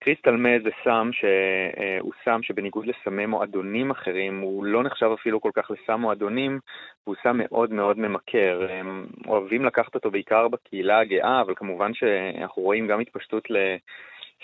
קריסטל 0.00 0.36
מת 0.36 0.62
זה 0.62 0.70
סם 0.84 1.10
שהוא 1.12 2.12
סם 2.24 2.42
שבניגוד 2.42 2.86
לסמי 2.86 3.26
מועדונים 3.26 3.90
אחרים, 3.90 4.40
הוא 4.40 4.64
לא 4.64 4.82
נחשב 4.82 5.10
אפילו 5.20 5.40
כל 5.40 5.50
כך 5.54 5.70
לסם 5.70 6.00
מועדונים, 6.00 6.58
הוא 7.04 7.14
סם 7.22 7.36
מאוד 7.38 7.72
מאוד 7.72 7.98
ממכר. 7.98 8.66
הם 8.70 9.06
אוהבים 9.26 9.64
לקחת 9.64 9.94
אותו 9.94 10.10
בעיקר 10.10 10.48
בקהילה 10.48 11.00
הגאה, 11.00 11.40
אבל 11.40 11.54
כמובן 11.56 11.94
שאנחנו 11.94 12.62
רואים 12.62 12.86
גם 12.86 13.00
התפשטות 13.00 13.50
ל... 13.50 13.56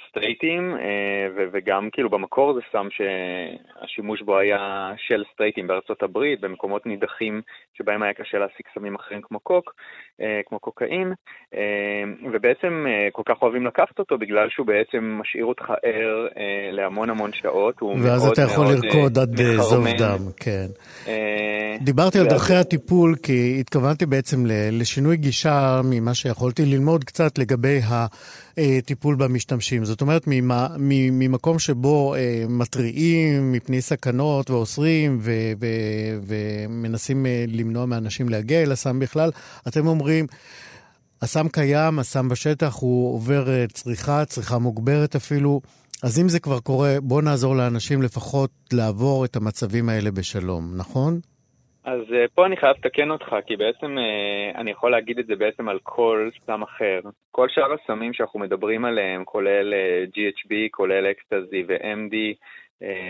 סטרייטים, 0.08 0.74
אה, 0.74 1.46
וגם 1.52 1.88
כאילו 1.92 2.10
במקור 2.10 2.54
זה 2.54 2.60
סם 2.72 2.88
שהשימוש 2.90 4.22
בו 4.22 4.38
היה 4.38 4.92
של 4.96 5.24
סטרייטים 5.32 5.66
בארצות 5.66 6.02
הברית, 6.02 6.40
במקומות 6.40 6.86
נידחים 6.86 7.42
שבהם 7.78 8.02
היה 8.02 8.12
קשה 8.12 8.38
להשיג 8.38 8.66
סמים 8.74 8.94
אחרים 8.94 9.20
כמו 9.22 9.40
קוק, 9.40 9.74
אה, 10.20 10.40
כמו 10.46 10.60
קוקאין, 10.60 11.12
אה, 11.54 12.30
ובעצם 12.32 12.86
כל 13.12 13.22
כך 13.26 13.42
אוהבים 13.42 13.66
לקחת 13.66 13.98
אותו 13.98 14.18
בגלל 14.18 14.48
שהוא 14.50 14.66
בעצם 14.66 15.18
משאיר 15.20 15.44
אותך 15.44 15.64
ער 15.82 16.26
להמון 16.72 17.10
המון 17.10 17.30
שעות. 17.32 17.82
ואז 18.02 18.26
אתה 18.26 18.42
יכול 18.42 18.66
לרקוד 18.66 19.18
עד 19.18 19.36
זוב 19.56 19.86
דם, 19.98 20.18
כן. 20.36 20.66
דיברתי 21.80 22.18
על 22.18 22.26
דרכי 22.26 22.54
הטיפול 22.54 23.14
כי 23.22 23.56
התכוונתי 23.60 24.06
בעצם 24.06 24.36
לשינוי 24.72 25.16
גישה 25.16 25.80
ממה 25.84 26.14
שיכולתי 26.14 26.62
ללמוד 26.64 27.04
קצת 27.04 27.38
לגבי 27.38 27.78
ה... 27.90 28.06
טיפול 28.84 29.14
במשתמשים. 29.14 29.84
זאת 29.84 30.00
אומרת, 30.00 30.22
ממקום 30.26 31.58
שבו 31.58 32.14
אה, 32.14 32.44
מתריעים 32.48 33.52
מפני 33.52 33.80
סכנות 33.80 34.50
ואוסרים 34.50 35.18
ו, 35.20 35.32
ו, 35.60 35.66
ומנסים 36.26 37.26
אה, 37.26 37.44
למנוע 37.48 37.86
מאנשים 37.86 38.28
להגיע 38.28 38.62
אל 38.62 38.72
הסם 38.72 38.98
בכלל, 38.98 39.30
אתם 39.68 39.86
אומרים, 39.86 40.26
הסם 41.22 41.48
קיים, 41.48 41.98
הסם 41.98 42.28
בשטח, 42.28 42.74
הוא 42.74 43.14
עובר 43.14 43.50
אה, 43.50 43.64
צריכה, 43.72 44.24
צריכה 44.24 44.58
מוגברת 44.58 45.16
אפילו. 45.16 45.60
אז 46.02 46.18
אם 46.18 46.28
זה 46.28 46.40
כבר 46.40 46.60
קורה, 46.60 46.96
בוא 47.02 47.22
נעזור 47.22 47.56
לאנשים 47.56 48.02
לפחות 48.02 48.50
לעבור 48.72 49.24
את 49.24 49.36
המצבים 49.36 49.88
האלה 49.88 50.10
בשלום, 50.10 50.72
נכון? 50.76 51.20
אז 51.88 52.00
uh, 52.00 52.28
פה 52.34 52.46
אני 52.46 52.56
חייב 52.56 52.76
לתקן 52.76 53.10
אותך, 53.10 53.36
כי 53.46 53.56
בעצם 53.56 53.98
uh, 53.98 54.58
אני 54.58 54.70
יכול 54.70 54.90
להגיד 54.90 55.18
את 55.18 55.26
זה 55.26 55.36
בעצם 55.36 55.68
על 55.68 55.78
כל 55.82 56.28
סם 56.46 56.62
אחר. 56.62 57.00
כל 57.30 57.48
שאר 57.48 57.72
הסמים 57.72 58.12
שאנחנו 58.12 58.40
מדברים 58.40 58.84
עליהם, 58.84 59.24
כולל 59.24 59.74
אה, 59.74 60.04
GHB, 60.14 60.52
כולל 60.70 61.06
אקסטזי 61.06 61.64
ו-MD, 61.68 62.14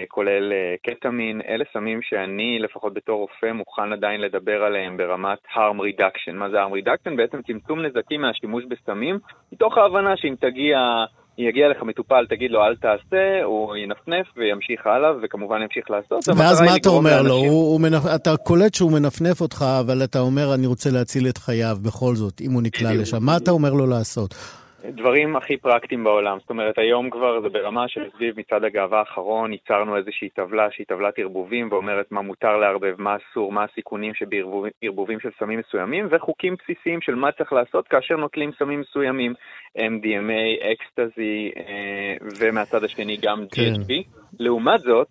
כולל 0.09 0.53
קטמין, 0.83 1.41
אלה 1.49 1.65
סמים 1.73 2.03
שאני, 2.03 2.59
לפחות 2.59 2.95
בתור 2.95 3.21
רופא, 3.21 3.53
מוכן 3.53 3.93
עדיין 3.93 4.21
לדבר 4.21 4.63
עליהם 4.63 4.97
ברמת 4.97 5.39
harm 5.55 5.79
reduction. 5.81 6.33
מה 6.33 6.51
זה 6.51 6.65
harm 6.65 6.71
reduction? 6.71 7.17
בעצם 7.17 7.43
צמצום 7.43 7.83
נזקים 7.83 8.21
מהשימוש 8.21 8.65
בסמים, 8.65 9.19
מתוך 9.53 9.79
ההבנה 9.79 10.17
שאם 10.17 10.35
תגיע... 10.41 11.05
יגיע 11.39 11.67
אליך 11.67 11.83
מטופל, 11.83 12.27
תגיד 12.31 12.51
לו 12.51 12.61
אל 12.65 12.77
תעשה, 12.77 13.45
הוא 13.45 13.77
ינפנף 13.77 14.27
וימשיך 14.37 14.87
הלאה, 14.87 15.11
וכמובן 15.23 15.63
ימשיך 15.63 15.91
לעשות. 15.91 16.39
ואז 16.39 16.61
מה 16.61 16.77
אתה 16.77 16.89
אומר 16.89 17.23
לו? 17.23 17.35
הוא, 17.35 17.73
הוא 17.73 17.81
מנפ... 17.81 18.07
אתה 18.15 18.37
קולט 18.37 18.75
שהוא 18.75 18.93
מנפנף 18.93 19.41
אותך, 19.41 19.65
אבל 19.81 20.05
אתה 20.05 20.21
אומר, 20.21 20.55
אני 20.55 20.67
רוצה 20.67 20.91
להציל 20.91 21.29
את 21.29 21.39
חייו 21.39 21.77
בכל 21.83 22.15
זאת, 22.15 22.41
אם 22.41 22.53
הוא 22.53 22.63
נקלע 22.63 22.95
לשם. 22.95 23.19
מה 23.21 23.37
אתה 23.37 23.51
אומר 23.51 23.73
לו 23.73 23.87
לעשות? 23.87 24.35
דברים 24.85 25.37
הכי 25.37 25.57
פרקטיים 25.57 26.05
בעולם. 26.05 26.39
זאת 26.41 26.51
אומרת, 26.51 26.79
היום 26.79 27.11
כבר 27.11 27.41
זה 27.41 27.49
ברמה 27.49 27.89
של 27.89 28.11
סביב 28.17 28.41
מצעד 28.41 28.65
הגאווה 28.65 28.99
האחרון, 28.99 29.53
ייצרנו 29.53 29.97
איזושהי 29.97 30.29
טבלה 30.29 30.71
שהיא 30.71 30.87
טבלת 30.87 31.19
ערבובים 31.19 31.69
ואומרת 31.71 32.13
מה 32.13 32.23
מותר 32.23 32.57
לערבב, 32.57 32.95
מה 32.99 33.17
אסור, 33.17 33.53
מה 33.53 33.65
הסיכונים 33.65 34.13
שבערבובים 34.15 35.21
של 35.21 35.29
סמים 35.39 35.59
מסוימים, 35.59 36.09
וחוקים 36.11 36.55
בסיסיים 36.63 37.01
של 37.01 37.15
מה 37.15 37.33
צריך 37.33 37.53
לעשות 37.53 37.89
כאשר 37.89 38.17
נוטלים 38.17 38.51
סמים 38.59 38.81
מסוימים, 38.81 39.35
MDMA, 39.79 40.73
אקסטזי, 40.73 41.51
אה, 41.57 42.17
ומהצד 42.41 42.85
השני 42.85 43.17
גם 43.23 43.45
כן. 43.53 43.63
GHB. 43.63 43.93
לעומת 44.39 44.81
זאת, 44.81 45.09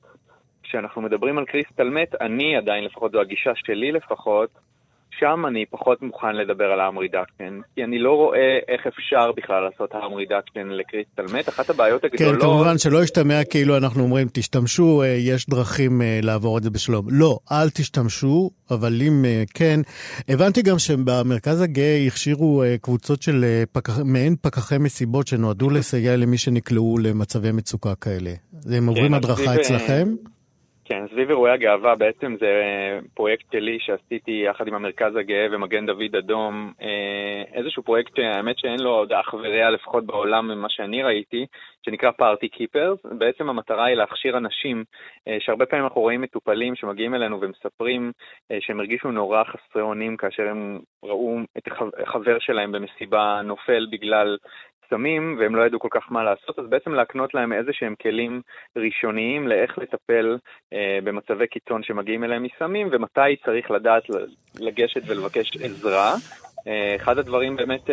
כשאנחנו 0.64 1.02
מדברים 1.02 1.38
על 1.38 1.46
קריסטל 1.46 1.90
מת, 1.90 2.22
אני 2.22 2.58
עדיין, 2.58 2.84
לפחות 2.84 3.12
זו 3.12 3.22
הגישה 3.22 3.52
שלי 3.56 3.92
לפחות, 3.92 4.50
שם 5.20 5.46
אני 5.48 5.66
פחות 5.66 6.02
מוכן 6.02 6.36
לדבר 6.36 6.66
על 6.66 6.80
הארם 6.80 6.98
רידקשן, 6.98 7.60
כי 7.76 7.84
אני 7.84 8.00
לא 8.00 8.12
רואה 8.12 8.58
איך 8.68 8.88
אפשר 8.88 9.32
בכלל 9.32 9.64
לעשות 9.64 9.94
הארם 9.94 10.14
רידקשן 10.14 10.68
לקריסטל 10.68 11.38
מת. 11.38 11.50
אחת 11.50 11.70
הבעיות 11.70 12.04
הגדולות... 12.04 12.36
כן, 12.36 12.42
כמובן 12.42 12.78
שלא 12.78 13.04
ישתמע 13.04 13.44
כאילו 13.44 13.78
אנחנו 13.78 14.04
אומרים, 14.04 14.28
תשתמשו, 14.34 15.02
אה, 15.02 15.08
יש 15.08 15.50
דרכים 15.50 16.02
אה, 16.02 16.20
לעבור 16.24 16.58
את 16.58 16.64
זה 16.64 16.70
בשלום. 16.70 17.06
לא, 17.10 17.40
אל 17.52 17.70
תשתמשו, 17.70 18.50
אבל 18.72 19.02
אם 19.02 19.26
אה, 19.26 19.44
כן, 19.54 19.80
הבנתי 20.30 20.62
גם 20.62 20.80
שבמרכז 20.80 21.62
הגאה 21.62 22.04
הכשירו 22.08 22.64
קבוצות 22.82 23.22
של 23.22 23.46
פקח, 23.72 24.00
מעין 24.06 24.36
פקחי 24.42 24.78
מסיבות 24.78 25.28
שנועדו 25.28 25.70
לסייע 25.70 26.16
למי 26.16 26.38
שנקלעו 26.38 26.98
למצבי 26.98 27.52
מצוקה 27.52 27.96
כאלה. 27.96 28.32
הם 28.72 28.88
עוברים 28.88 29.08
כן, 29.08 29.14
הדרכה 29.14 29.56
אצלכם? 29.56 30.08
כן, 30.90 31.08
סביב 31.08 31.30
אירועי 31.30 31.54
הגאווה 31.54 31.96
בעצם 31.96 32.36
זה 32.40 32.46
אה, 32.46 33.00
פרויקט 33.14 33.52
שלי 33.52 33.78
שעשיתי 33.80 34.44
יחד 34.50 34.68
עם 34.68 34.74
המרכז 34.74 35.16
הגאה 35.16 35.48
ומגן 35.52 35.86
דוד 35.86 36.16
אדום, 36.18 36.74
אה, 36.82 37.44
איזשהו 37.54 37.84
פרויקט 37.84 38.16
שהאמת 38.16 38.60
שאין 38.60 38.80
לו 38.80 38.90
עוד 38.90 39.14
אח 39.14 39.34
ורע 39.34 39.70
לפחות 39.70 40.06
בעולם 40.06 40.48
ממה 40.48 40.70
שאני 40.70 41.04
ראיתי, 41.04 41.46
שנקרא 41.86 42.12
פארטי 42.12 42.50
קיפרס. 42.50 43.00
בעצם 43.18 43.50
המטרה 43.50 43.86
היא 43.86 43.96
להכשיר 43.96 44.38
אנשים 44.38 44.84
אה, 45.28 45.38
שהרבה 45.40 45.66
פעמים 45.66 45.86
אנחנו 45.86 46.02
רואים 46.02 46.22
מטופלים 46.22 46.76
שמגיעים 46.76 47.16
אלינו 47.16 47.42
ומספרים 47.42 48.12
שהם 48.60 48.80
הרגישו 48.80 49.12
נורא 49.12 49.44
חסרי 49.44 49.82
אונים 49.82 50.18
כאשר 50.18 50.48
הם 50.50 50.80
ראו 51.04 51.38
את 51.58 51.64
החבר 51.98 52.40
שלהם 52.40 52.72
במסיבה 52.72 53.42
נופל 53.44 53.88
בגלל 53.92 54.38
סמים 54.90 55.38
והם 55.40 55.56
לא 55.56 55.66
ידעו 55.66 55.80
כל 55.80 55.88
כך 55.92 56.12
מה 56.12 56.24
לעשות, 56.24 56.60
אז 56.60 56.66
בעצם 56.70 56.94
להקנות 56.94 57.34
להם 57.34 57.54
איזה 57.54 57.72
שהם 57.74 57.96
כלים 58.02 58.42
ראשוניים 58.76 59.48
לאיך 59.48 59.78
לטפל 59.78 60.38
אה, 60.74 61.00
במצבי 61.04 61.48
קיצון 61.48 61.84
שמגיעים 61.84 62.24
אליהם 62.24 62.44
מסמים 62.44 62.90
ומתי 62.92 63.36
צריך 63.46 63.72
לדעת 63.72 64.04
לגשת 64.60 65.02
ולבקש 65.08 65.52
עזרה. 65.64 66.16
אחד 66.96 67.18
הדברים 67.18 67.56
באמת 67.56 67.90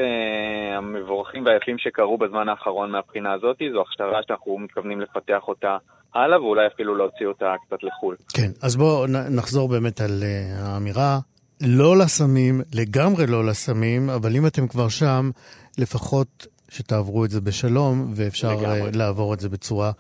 המבורכים 0.76 1.44
והיפים 1.44 1.78
שקרו 1.78 2.18
בזמן 2.18 2.48
האחרון 2.48 2.90
מהבחינה 2.90 3.32
הזאת, 3.32 3.56
זו 3.72 3.80
הכשרה 3.80 4.20
שאנחנו 4.26 4.58
מתכוונים 4.58 5.00
לפתח 5.00 5.48
אותה 5.48 5.76
הלאה, 6.14 6.42
ואולי 6.42 6.66
אפילו 6.66 6.94
להוציא 6.94 7.26
אותה 7.26 7.54
קצת 7.66 7.82
לחו"ל. 7.82 8.16
כן, 8.34 8.50
אז 8.62 8.76
בואו 8.76 9.06
נחזור 9.30 9.68
באמת 9.68 10.00
על 10.00 10.22
האמירה, 10.58 11.18
לא 11.60 11.96
לסמים, 11.98 12.60
לגמרי 12.74 13.26
לא 13.26 13.44
לסמים, 13.44 14.10
אבל 14.10 14.36
אם 14.36 14.46
אתם 14.46 14.68
כבר 14.68 14.88
שם, 14.88 15.30
לפחות 15.78 16.46
שתעברו 16.74 17.24
את 17.24 17.30
זה 17.30 17.40
בשלום, 17.40 18.12
ואפשר 18.16 18.52
לגמרי. 18.52 18.90
לעבור 18.94 19.34
את 19.34 19.40
זה 19.40 19.48
בצורה 19.48 19.90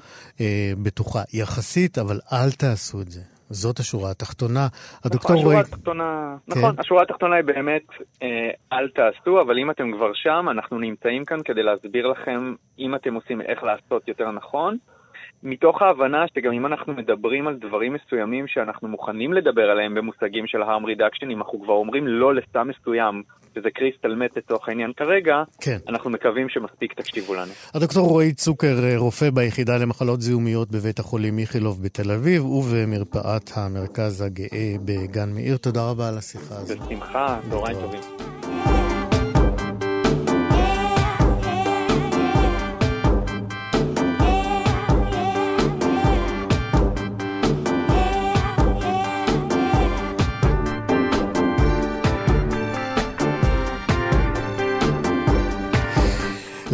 אה, 0.40 0.72
בטוחה. 0.82 1.22
יחסית, 1.34 1.98
אבל 1.98 2.20
אל 2.32 2.50
תעשו 2.50 3.00
את 3.00 3.10
זה. 3.10 3.20
זאת 3.50 3.78
השורה 3.78 4.10
התחתונה. 4.10 4.66
הדוקטור 5.04 5.36
נכון, 5.36 5.44
רועי... 5.44 5.58
התחתונה, 5.60 6.36
כן. 6.50 6.60
נכון, 6.60 6.74
השורה 6.78 7.02
התחתונה 7.02 7.36
היא 7.36 7.44
באמת, 7.44 7.82
אה, 8.22 8.50
אל 8.72 8.88
תעשו, 8.88 9.40
אבל 9.40 9.58
אם 9.58 9.70
אתם 9.70 9.92
כבר 9.92 10.10
שם, 10.14 10.46
אנחנו 10.50 10.78
נמצאים 10.78 11.24
כאן 11.24 11.38
כדי 11.44 11.62
להסביר 11.62 12.06
לכם, 12.06 12.54
אם 12.78 12.94
אתם 12.94 13.14
עושים 13.14 13.40
איך 13.40 13.62
לעשות 13.62 14.08
יותר 14.08 14.30
נכון. 14.30 14.76
מתוך 15.42 15.82
ההבנה 15.82 16.24
שגם 16.34 16.52
אם 16.52 16.66
אנחנו 16.66 16.92
מדברים 16.92 17.48
על 17.48 17.56
דברים 17.56 17.92
מסוימים 17.92 18.46
שאנחנו 18.48 18.88
מוכנים 18.88 19.32
לדבר 19.32 19.70
עליהם 19.70 19.94
במושגים 19.94 20.46
של 20.46 20.62
harm 20.62 20.84
reduction, 20.84 21.32
אם 21.32 21.38
אנחנו 21.38 21.62
כבר 21.62 21.72
אומרים 21.72 22.06
לא 22.06 22.34
לסם 22.34 22.68
מסוים, 22.68 23.22
שזה 23.54 23.70
קריסטל 23.70 24.14
מת 24.14 24.36
לצורך 24.36 24.68
העניין 24.68 24.92
כרגע, 24.96 25.42
כן. 25.60 25.78
אנחנו 25.88 26.10
מקווים 26.10 26.48
שמספיק 26.48 26.92
תקשיבו 26.92 27.34
לנו. 27.34 27.52
הדוקטור 27.74 28.08
רועי 28.08 28.32
צוקר, 28.32 28.74
רופא 28.96 29.30
ביחידה 29.30 29.78
למחלות 29.78 30.20
זיהומיות 30.20 30.70
בבית 30.70 30.98
החולים 30.98 31.38
איכילוב 31.38 31.82
בתל 31.82 32.10
אביב 32.10 32.44
ובמרפאת 32.44 33.50
המרכז 33.54 34.20
הגאה 34.20 34.74
בגן 34.84 35.28
מאיר, 35.34 35.56
תודה 35.56 35.90
רבה 35.90 36.08
על 36.08 36.18
השיחה 36.18 36.54
הזאת. 36.54 36.78
בשמחה, 36.78 37.40
צהריים 37.50 37.76
טובים. 37.80 38.23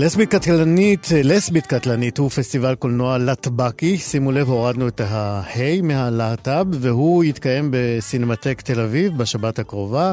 לסבית 0.03 0.31
קטלנית, 0.31 1.09
לסבית 1.25 1.67
קטלנית 1.67 2.19
הוא 2.19 2.31
פסטיבל 2.31 2.75
קולנוע 2.75 3.19
לטבקי, 3.19 3.99
שימו 3.99 4.33
לב, 4.33 4.49
הורדנו 4.49 4.89
את 4.89 5.01
ה-ה' 5.01 5.83
מהלהט"ב, 5.83 6.67
והוא 6.71 7.25
יתקיים 7.25 7.69
בסינמטק 7.73 8.61
תל 8.61 8.81
אביב 8.81 9.19
בשבת 9.19 9.59
הקרובה. 9.59 10.13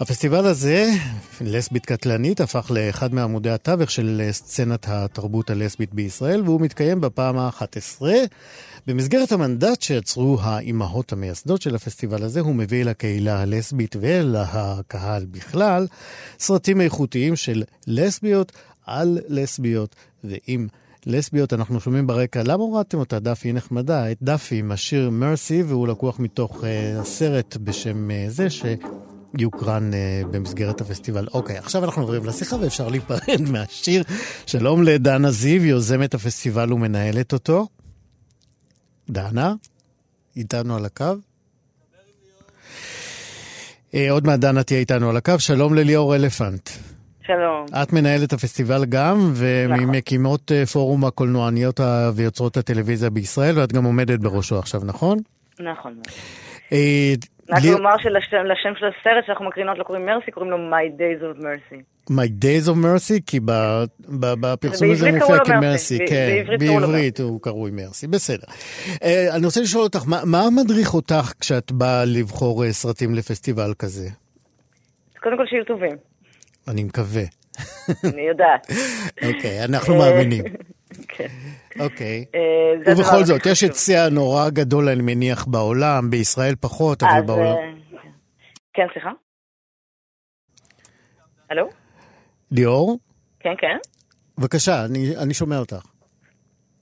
הפסטיבל 0.00 0.46
הזה, 0.46 0.90
לסבית 1.40 1.86
קטלנית, 1.86 2.40
הפך 2.40 2.70
לאחד 2.70 3.14
מעמודי 3.14 3.50
התווך 3.50 3.90
של 3.90 4.28
סצנת 4.30 4.86
התרבות 4.88 5.50
הלסבית 5.50 5.94
בישראל, 5.94 6.42
והוא 6.44 6.60
מתקיים 6.60 7.00
בפעם 7.00 7.38
ה-11. 7.38 8.02
במסגרת 8.86 9.32
המנדט 9.32 9.82
שיצרו 9.82 10.38
האימהות 10.40 11.12
המייסדות 11.12 11.62
של 11.62 11.74
הפסטיבל 11.74 12.22
הזה, 12.22 12.40
הוא 12.40 12.54
מביא 12.54 12.84
לקהילה 12.84 13.42
הלסבית 13.42 13.96
ולקהל 14.00 15.24
בכלל 15.30 15.86
סרטים 16.38 16.80
איכותיים 16.80 17.36
של 17.36 17.62
לסביות, 17.86 18.52
על 18.86 19.18
לסביות 19.28 19.94
ועם 20.24 20.68
לסביות. 21.06 21.52
אנחנו 21.52 21.80
שומעים 21.80 22.06
ברקע, 22.06 22.42
למה 22.42 22.62
הורדתם 22.62 22.98
אותה? 22.98 23.18
דפי 23.18 23.52
נחמדה. 23.52 24.12
את 24.12 24.18
דפי 24.22 24.58
עם 24.58 24.72
השיר 24.72 25.10
מרסי, 25.10 25.62
והוא 25.62 25.88
לקוח 25.88 26.20
מתוך 26.20 26.62
uh, 26.62 26.66
הסרט 27.00 27.56
בשם 27.56 28.10
uh, 28.10 28.30
זה, 28.30 28.46
שיוקרן 28.50 29.90
uh, 29.92 30.26
במסגרת 30.26 30.80
הפסטיבל. 30.80 31.26
אוקיי, 31.34 31.58
עכשיו 31.58 31.84
אנחנו 31.84 32.02
עוברים 32.02 32.24
לשיחה 32.24 32.56
ואפשר 32.56 32.88
להיפרד 32.88 33.40
מהשיר. 33.52 34.02
שלום 34.46 34.82
לדנה 34.82 35.30
זיו, 35.30 35.64
יוזמת 35.64 36.14
הפסטיבל 36.14 36.72
ומנהלת 36.72 37.32
אותו. 37.32 37.68
דנה, 39.10 39.54
איתנו 40.36 40.76
על 40.76 40.84
הקו? 40.84 41.14
עוד 44.10 44.26
מעט 44.26 44.40
דנה 44.40 44.62
תהיה 44.62 44.80
איתנו 44.80 45.10
על 45.10 45.16
הקו. 45.16 45.34
שלום 45.38 45.74
לליאור 45.74 46.16
אלפנט. 46.16 46.70
שלום. 47.26 47.66
את 47.82 47.92
מנהלת 47.92 48.32
הפסטיבל 48.32 48.84
גם, 48.88 49.16
וממקימות 49.34 50.42
נכון. 50.44 50.60
אה, 50.60 50.66
פורום 50.66 51.04
הקולנועניות 51.04 51.80
ויוצרות 52.14 52.56
הטלוויזיה 52.56 53.10
בישראל, 53.10 53.58
ואת 53.58 53.72
גם 53.72 53.84
עומדת 53.84 54.20
בראשו 54.20 54.58
עכשיו, 54.58 54.80
נכון? 54.84 55.18
נכון. 55.60 55.94
אה, 56.72 57.14
רק 57.50 57.62
לומר 57.64 57.96
שלשם 57.98 58.74
של 58.78 58.86
הסרט 58.86 59.24
שאנחנו 59.26 59.44
מקרינות 59.44 59.78
לא 59.78 59.84
קוראים 59.84 60.06
מרסי, 60.06 60.30
קוראים 60.30 60.50
לו 60.50 60.56
My 60.56 61.00
Days 61.00 61.22
of 61.22 61.42
Mercy. 61.42 62.10
My 62.10 62.44
Days 62.44 62.68
of 62.68 62.74
Mercy, 62.74 63.20
כי 63.26 63.40
בפרסום 64.40 64.90
הזה 64.90 65.12
מופיע 65.12 65.38
כמרסי, 65.44 65.98
כן, 66.08 66.44
בעברית 66.58 67.20
הוא 67.20 67.40
קרוי 67.42 67.70
מרסי, 67.70 68.06
בסדר. 68.06 68.46
אה, 69.02 69.36
אני 69.36 69.46
רוצה 69.46 69.60
לשאול 69.60 69.82
אותך, 69.82 70.00
מה 70.06 70.42
מדריך 70.56 70.94
אותך 70.94 71.32
כשאת 71.40 71.72
באה 71.72 72.04
לבחור 72.04 72.72
סרטים 72.72 73.14
לפסטיבל 73.14 73.74
כזה? 73.78 74.08
קודם 75.22 75.36
כל 75.36 75.46
שיהיו 75.46 75.64
טובים. 75.64 76.15
אני 76.68 76.84
מקווה. 76.84 77.22
אני 78.04 78.22
יודעת. 78.22 78.66
אוקיי, 79.22 79.64
אנחנו 79.64 79.98
מאמינים. 79.98 80.44
כן. 81.08 81.26
אוקיי. 81.80 82.24
אה, 82.34 82.40
ובכל 82.86 83.24
זאת, 83.24 83.46
יש 83.46 83.62
היצע 83.62 84.08
נורא 84.08 84.50
גדול, 84.50 84.88
אני 84.88 85.02
מניח, 85.02 85.46
בעולם, 85.46 86.10
בישראל 86.10 86.54
פחות, 86.60 87.02
אבל 87.02 87.22
בעולם... 87.26 87.46
אה, 87.46 88.02
כן, 88.74 88.86
סליחה? 88.92 89.10
הלו? 91.50 91.68
ליאור? 92.50 92.98
כן, 93.40 93.54
כן. 93.58 93.76
בבקשה, 94.38 94.84
אני 95.22 95.34
שומע 95.34 95.58
אותך. 95.58 95.86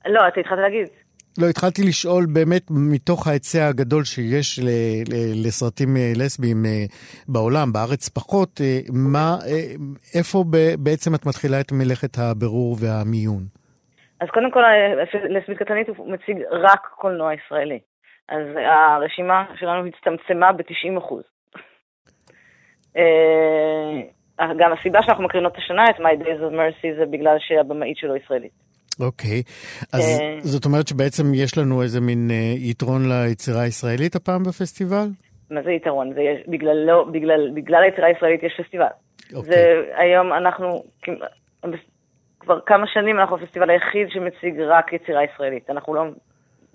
לא, 0.07 0.21
אתה 0.29 0.41
התחלת 0.41 0.59
להגיד. 0.59 1.04
לא, 1.39 1.47
התחלתי 1.51 1.83
לשאול 1.83 2.25
באמת 2.35 2.63
מתוך 2.71 3.27
ההיצע 3.27 3.67
הגדול 3.69 4.05
שיש 4.05 4.59
ל, 4.59 4.69
ל, 5.13 5.47
לסרטים 5.47 5.97
אה, 5.97 6.13
לסביים 6.17 6.65
אה, 6.67 6.85
בעולם, 7.29 7.73
בארץ 7.73 8.09
פחות, 8.09 8.61
אה, 8.61 8.79
מה, 8.93 9.37
איפה 10.19 10.45
בעצם 10.79 11.15
את 11.15 11.27
מתחילה 11.27 11.61
את 11.61 11.73
מלאכת 11.73 12.19
הבירור 12.19 12.77
והמיון? 12.81 13.43
אז 14.21 14.29
קודם 14.29 14.51
כל, 14.51 14.63
לסבית 15.29 15.59
קטנית 15.59 15.89
הוא 15.89 16.13
מציג 16.13 16.37
רק 16.51 16.87
קולנוע 16.97 17.35
ישראלי. 17.35 17.79
אז 18.29 18.43
הרשימה 18.57 19.45
שלנו 19.59 19.87
הצטמצמה 19.87 20.53
ב-90 20.53 20.99
אחוז. 20.99 21.23
גם 24.39 24.73
הסיבה 24.73 25.03
שאנחנו 25.03 25.25
מקרינות 25.25 25.57
השנה 25.57 25.85
את 25.91 25.97
My 25.97 26.23
Days 26.23 26.41
of 26.41 26.53
Mercy 26.53 26.99
זה 26.99 27.07
בגלל 27.07 27.37
שהבמאית 27.39 27.97
שלו 27.97 28.17
ישראלית. 28.17 28.53
אוקיי, 29.01 29.43
אז 29.93 30.21
אה, 30.21 30.39
זאת 30.41 30.65
אומרת 30.65 30.89
שבעצם 30.89 31.35
יש 31.35 31.59
לנו 31.59 31.83
איזה 31.83 32.01
מין 32.01 32.31
אה, 32.31 32.55
יתרון 32.57 33.03
ליצירה 33.09 33.63
הישראלית 33.63 34.17
הפעם 34.17 34.43
בפסטיבל? 34.43 35.07
מה 35.51 35.63
זה 35.63 35.71
יתרון? 35.71 36.15
זה 36.15 36.21
יש, 36.21 36.49
בגלל, 36.49 36.77
לא, 36.87 37.05
בגלל, 37.13 37.51
בגלל 37.55 37.83
היצירה 37.83 38.07
הישראלית 38.07 38.43
יש 38.43 38.61
פסטיבל. 38.61 38.87
אוקיי. 39.35 39.53
זה 39.53 39.83
היום 39.97 40.33
אנחנו, 40.33 40.85
כבר 42.41 42.61
כמה 42.67 42.87
שנים 42.87 43.19
אנחנו 43.19 43.37
הפסטיבל 43.37 43.71
היחיד 43.71 44.09
שמציג 44.11 44.61
רק 44.61 44.93
יצירה 44.93 45.25
ישראלית. 45.25 45.71
אנחנו 45.71 45.95
לא, 45.95 46.05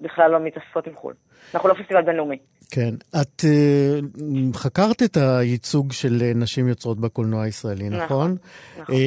בכלל 0.02 0.32
לא 0.32 0.40
מתעסקות 0.40 0.88
עם 0.88 0.96
חו"ל. 0.96 1.14
אנחנו 1.54 1.70
לא 1.70 1.74
פסטיבל 1.74 2.02
בינלאומי. 2.02 2.38
כן. 2.72 2.94
את 3.22 3.42
uh, 3.42 4.58
חקרת 4.58 5.04
את 5.04 5.18
הייצוג 5.18 5.92
של 5.92 6.14
נשים 6.36 6.68
יוצרות 6.68 7.00
בקולנוע 7.00 7.44
הישראלי, 7.44 7.90
נכון? 7.90 8.06
נכון. 8.06 8.36
נכון. 8.80 8.96
Uh, 8.96 8.98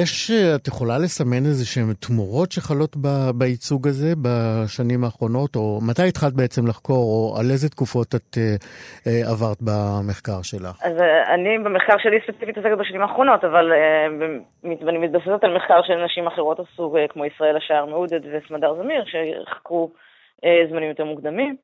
יש, 0.00 0.30
את 0.30 0.68
יכולה 0.68 0.98
לסמן 0.98 1.44
איזה 1.46 1.66
שהן 1.66 1.92
תמורות 2.00 2.52
שחלות 2.52 2.96
ב, 2.96 3.30
בייצוג 3.34 3.88
הזה 3.88 4.12
בשנים 4.22 5.04
האחרונות, 5.04 5.56
או 5.56 5.80
מתי 5.88 6.08
התחלת 6.08 6.32
בעצם 6.32 6.66
לחקור, 6.66 7.04
או 7.04 7.38
על 7.38 7.50
איזה 7.50 7.68
תקופות 7.68 8.14
את 8.14 8.34
uh, 8.34 8.62
uh, 9.04 9.30
עברת 9.30 9.58
במחקר 9.60 10.42
שלך? 10.42 10.76
אז 10.82 10.96
uh, 10.96 11.34
אני 11.34 11.58
במחקר 11.64 11.96
שלי 11.98 12.18
ספציפית 12.26 12.56
עוסקת 12.56 12.78
בשנים 12.78 13.02
האחרונות, 13.02 13.44
אבל 13.44 13.72
uh, 13.72 14.88
אני 14.88 14.98
מתבססת 14.98 15.44
על 15.44 15.56
מחקר 15.56 15.80
של 15.86 16.04
נשים 16.04 16.26
אחרות 16.26 16.60
עשו, 16.60 16.96
uh, 16.96 17.12
כמו 17.12 17.24
ישראל 17.24 17.56
השער 17.56 17.86
מעודד 17.86 18.20
וסמדר 18.32 18.74
זמיר, 18.82 19.04
שחקרו 19.04 19.90
זמנים 20.70 20.88
יותר 20.88 21.04
מוקדמים. 21.04 21.56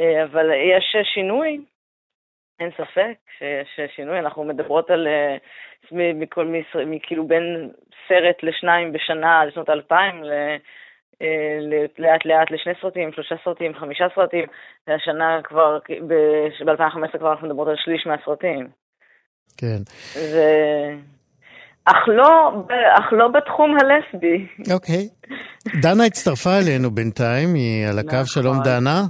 אה, 0.00 0.24
אבל 0.24 0.50
יש 0.50 0.96
שינוי, 1.14 1.60
אין 2.60 2.70
ספק 2.70 3.14
שיש 3.38 3.90
שינוי, 3.96 4.18
אנחנו 4.18 4.44
מדברות 4.44 4.90
על 4.90 5.06
אה, 5.06 5.36
מכל 5.92 6.54
כאילו 7.02 7.26
בין 7.26 7.70
סרט 8.08 8.42
לשניים 8.42 8.92
בשנה 8.92 9.40
עד 9.40 9.52
שנות 9.52 9.68
האלפיים, 9.68 10.24
אה, 10.24 10.56
לאט 11.98 12.24
לאט 12.24 12.50
לשני 12.50 12.72
סרטים, 12.80 13.12
שלושה 13.12 13.34
סרטים, 13.44 13.74
חמישה 13.74 14.06
סרטים, 14.14 14.44
והשנה 14.86 15.40
כבר, 15.44 15.78
ב-2015 16.08 17.18
כבר 17.18 17.32
אנחנו 17.32 17.46
מדברות 17.46 17.68
על 17.68 17.76
שליש 17.76 18.06
מהסרטים. 18.06 18.68
כן. 19.56 19.82
ו... 20.16 20.38
אך 21.90 22.08
לא, 22.08 22.62
אך 22.98 23.12
לא 23.12 23.28
בתחום 23.28 23.76
הלסבי. 23.80 24.46
אוקיי. 24.72 25.08
דנה 25.82 26.04
הצטרפה 26.04 26.58
אלינו 26.58 26.90
בינתיים, 26.90 27.54
היא 27.54 27.86
על 27.86 27.98
הקו. 27.98 28.08
נכון. 28.08 28.24
שלום 28.24 28.56
דנה. 28.64 29.02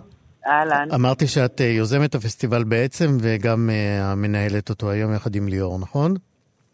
אהלן. 0.47 0.89
אמרתי 0.95 1.27
שאת 1.27 1.61
אה, 1.61 1.67
יוזמת 1.67 2.15
הפסטיבל 2.15 2.65
בעצם, 2.65 3.07
וגם 3.23 3.71
uh, 3.71 4.03
המנהלת 4.05 4.71
אותו 4.71 4.91
היום 4.91 5.15
יחד 5.15 5.35
עם 5.35 5.49
ליאור, 5.49 5.79
נכון? 5.81 6.15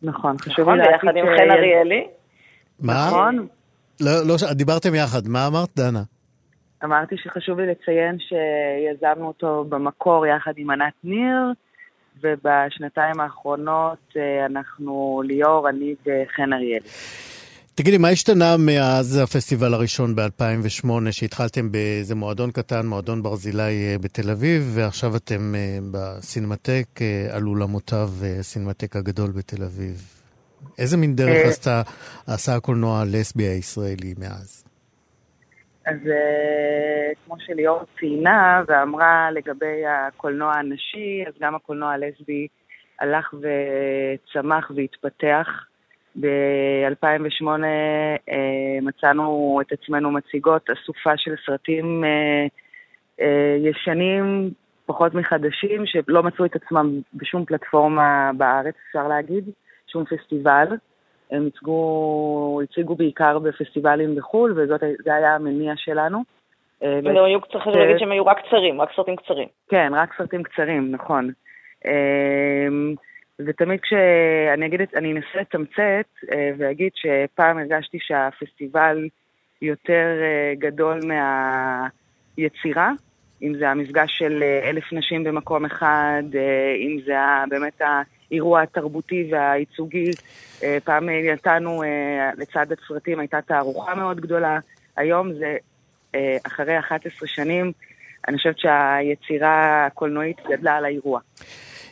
נכון, 0.03 0.39
חשוב 0.39 0.59
לי 0.59 0.63
נכון, 0.65 0.79
להגיד 0.79 0.93
ביחד 0.93 1.17
עם 1.17 1.25
ש- 1.27 1.41
חן 1.41 1.51
אריאלי. 1.51 2.07
מה? 2.81 3.07
נכון, 3.09 3.47
לא, 4.01 4.27
לא, 4.29 4.39
ש- 4.39 4.43
דיברתם 4.53 4.95
יחד, 4.95 5.29
מה 5.29 5.47
אמרת, 5.47 5.69
דנה? 5.77 6.03
אמרתי 6.85 7.17
שחשוב 7.19 7.61
לי 7.61 7.67
לציין 7.67 8.17
שיזמנו 8.19 9.27
אותו 9.27 9.65
במקור 9.69 10.27
יחד 10.27 10.53
עם 10.57 10.71
ענת 10.71 10.93
ניר, 11.05 11.53
ובשנתיים 12.23 13.21
האחרונות 13.21 13.99
אה, 14.17 14.47
אנחנו 14.47 15.23
ליאור, 15.25 15.69
אני 15.69 15.95
וחן 16.01 16.53
אריאלי. 16.53 16.89
תגידי, 17.75 17.99
מה 17.99 18.09
השתנה 18.09 18.57
מאז 18.59 19.17
הפסטיבל 19.17 19.75
הראשון 19.75 20.15
ב-2008, 20.17 20.89
שהתחלתם 21.11 21.73
באיזה 21.73 22.15
מועדון 22.15 22.51
קטן, 22.51 22.87
מועדון 22.87 23.23
ברזילי 23.23 23.63
אה, 23.63 23.97
בתל 24.01 24.31
אביב, 24.31 24.71
ועכשיו 24.75 25.17
אתם 25.17 25.55
אה, 25.55 25.79
בסינמטק, 25.91 26.87
על 27.31 27.47
אולמותיו, 27.47 28.11
הסינמטק 28.41 28.97
הגדול 28.97 29.31
בתל 29.31 29.63
אביב. 29.63 30.03
איזה 30.79 30.97
מין 30.97 31.17
דרך 31.17 31.47
עשתה, 31.47 31.83
עשה 32.27 32.55
הקולנוע 32.55 33.01
הלסבי 33.01 33.45
הישראלי 33.45 34.15
מאז? 34.19 34.64
אז 35.87 35.97
אה, 36.07 37.13
כמו 37.25 37.35
שליאור 37.39 37.81
ציינה 37.99 38.63
ואמרה 38.69 39.31
לגבי 39.31 39.87
הקולנוע 39.87 40.53
הנשי, 40.55 41.25
אז 41.27 41.35
גם 41.41 41.55
הקולנוע 41.55 41.93
הלסבי 41.93 42.47
הלך 43.01 43.35
וצמח 43.35 44.71
והתפתח. 44.77 45.49
ב-2008 46.21 47.47
אה, 47.65 48.79
מצאנו 48.83 49.59
את 49.61 49.73
עצמנו 49.73 50.11
מציגות 50.11 50.71
אסופה 50.71 51.17
של 51.17 51.35
סרטים 51.47 52.05
אה, 53.21 53.57
ישנים, 53.59 54.51
פחות 54.87 55.15
מחדשים, 55.15 55.87
שלא 55.87 56.23
מצאו 56.23 56.45
את 56.45 56.57
עצמם 56.57 57.01
בשום 57.15 57.45
פלטפורמה 57.45 58.31
בארץ, 58.37 58.75
אפשר 58.89 59.09
להגיד, 59.09 59.45
שום 59.87 60.05
פסטיבל. 60.05 60.67
הם 61.35 61.45
ייצגו, 61.45 62.61
הציגו 62.63 62.95
בעיקר 62.95 63.39
בפסטיבלים 63.39 64.15
בחו"ל, 64.15 64.53
וזה 64.57 65.15
היה 65.15 65.35
המניע 65.35 65.73
שלנו. 65.77 66.23
אה, 66.83 66.99
הם 66.99 67.07
היו, 67.07 67.41
צריך 67.53 67.67
להגיד 67.67 67.99
שהם 67.99 68.13
היו 68.13 68.27
רק 68.27 68.47
קצרים, 68.47 68.81
רק 68.81 68.89
סרטים 68.97 69.17
קצרים. 69.17 69.49
כן, 69.69 69.93
רק 69.95 70.15
סרטים 70.19 70.43
קצרים, 70.43 70.91
נכון. 70.91 71.31
אמ, 71.85 72.95
ותמיד 73.39 73.81
כשאני 73.81 74.67
אגיד, 74.67 74.81
אני 74.97 75.13
אנסה 75.13 75.41
לתמצת 75.41 76.07
אה, 76.33 76.51
ואגיד 76.59 76.91
שפעם 76.95 77.59
הרגשתי 77.59 77.99
שהפסטיבל 78.01 79.09
יותר 79.63 80.07
אה, 80.23 80.53
גדול 80.59 81.01
מהיצירה, 82.39 82.93
אם 83.43 83.55
זה 83.59 83.71
המפגש 83.71 84.19
של 84.19 84.43
אלף 84.43 84.93
נשים 84.93 85.25
במקום 85.25 85.65
אחד, 85.65 86.23
אם 86.79 86.99
זה 87.07 87.21
ה- 87.21 87.45
באמת 87.49 87.81
האירוע 88.31 88.63
התרבותי 88.63 89.29
והייצוגי. 89.33 90.11
אה, 90.63 90.79
פעם 90.85 91.09
נתנו, 91.33 91.83
אה, 91.83 91.89
לצד 92.37 92.67
הסרטים 92.73 93.19
הייתה 93.21 93.41
תערוכה 93.47 93.95
מאוד 93.95 94.21
גדולה. 94.21 94.59
היום 94.97 95.33
זה 95.35 95.57
אה, 96.15 96.37
אחרי 96.47 96.79
11 96.79 97.29
שנים, 97.29 97.73
אני 98.29 98.37
חושבת 98.37 98.59
שהיצירה 98.59 99.87
הקולנועית 99.87 100.37
גדלה 100.51 100.77
על 100.77 100.85
האירוע. 100.85 101.21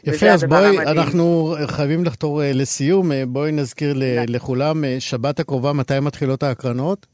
יפה, 0.04 0.26
אז 0.26 0.44
בואי, 0.44 0.66
המדהים. 0.78 0.98
אנחנו 0.98 1.54
חייבים 1.66 2.04
לחתור 2.04 2.42
אה, 2.42 2.50
לסיום. 2.54 3.12
אה, 3.12 3.22
בואי 3.26 3.52
נזכיר 3.52 3.94
ל- 3.96 4.34
לכולם, 4.36 4.84
אה, 4.84 4.96
שבת 5.00 5.40
הקרובה, 5.40 5.72
מתי 5.72 6.00
מתחילות 6.02 6.42
ההקרנות? 6.42 7.06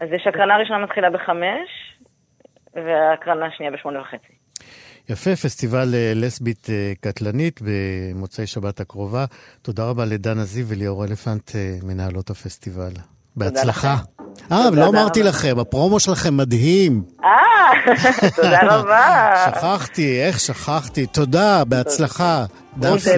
אז 0.00 0.08
יש 0.12 0.26
הקרנה 0.26 0.56
ראשונה 0.56 0.78
מתחילה 0.84 1.10
בחמש, 1.10 1.68
והקרנה 2.74 3.46
שנייה 3.56 3.72
בשמונה 3.72 4.00
וחצי. 4.00 4.35
יפה, 5.08 5.36
פסטיבל 5.36 5.94
אה, 5.94 6.12
לסבית 6.14 6.66
אה, 6.70 6.92
קטלנית 7.00 7.60
במוצאי 7.64 8.46
שבת 8.46 8.80
הקרובה. 8.80 9.24
תודה 9.62 9.84
רבה 9.84 10.04
לדנה 10.04 10.44
זיו 10.44 10.66
וליאור 10.68 11.04
אלפנט, 11.04 11.56
אה, 11.56 11.76
מנהלות 11.82 12.30
הפסטיבל. 12.30 12.92
בהצלחה. 13.36 13.96
אה, 14.52 14.64
תודה 14.64 14.68
ולא 14.72 14.88
אמרתי. 14.88 15.22
לכם, 15.22 15.58
הפרומו 15.58 16.00
שלכם 16.00 16.36
מדהים. 16.36 17.02
אה, 17.24 17.30
תודה 18.36 18.58
רבה. 18.70 19.34
שכחתי, 19.46 20.22
איך 20.22 20.40
שכחתי. 20.40 21.06
תודה, 21.06 21.64
בהצלחה. 21.64 22.44
דפי. 22.78 23.10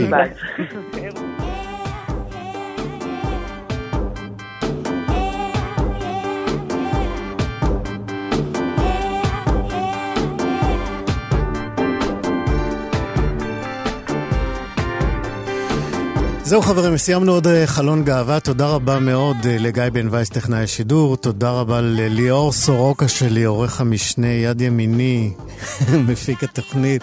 זהו 16.49 16.63
חברים, 16.63 16.97
סיימנו 16.97 17.33
עוד 17.33 17.47
אה, 17.47 17.67
חלון 17.67 18.05
גאווה. 18.05 18.41
תודה 18.41 18.67
רבה 18.67 18.99
מאוד 18.99 19.37
אה, 19.47 19.57
לגיא 19.59 19.83
בן 19.93 20.09
וייס, 20.11 20.29
טכנאי 20.29 20.63
השידור. 20.63 21.17
תודה 21.17 21.51
רבה 21.51 21.81
לליאור 21.81 22.53
סורוקה 22.53 23.09
שלי, 23.09 23.45
עורך 23.45 23.81
המשנה, 23.81 24.27
יד 24.27 24.61
ימיני, 24.61 25.33
מפיק 26.09 26.45
התוכנית. 26.45 27.03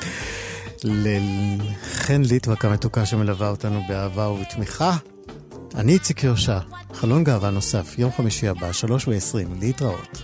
לחן 0.83 2.21
ליטבק 2.21 2.65
המתוקה 2.65 3.05
שמלווה 3.05 3.49
אותנו 3.49 3.81
באהבה 3.87 4.29
ובתמיכה. 4.29 4.97
אני 5.75 5.93
איציק 5.93 6.23
יושע, 6.23 6.57
חלון 6.93 7.23
גאווה 7.23 7.49
נוסף, 7.49 7.99
יום 7.99 8.11
חמישי 8.17 8.47
הבא, 8.47 8.71
שלוש 8.71 9.07
ועשרים, 9.07 9.47
להתראות. 9.59 10.23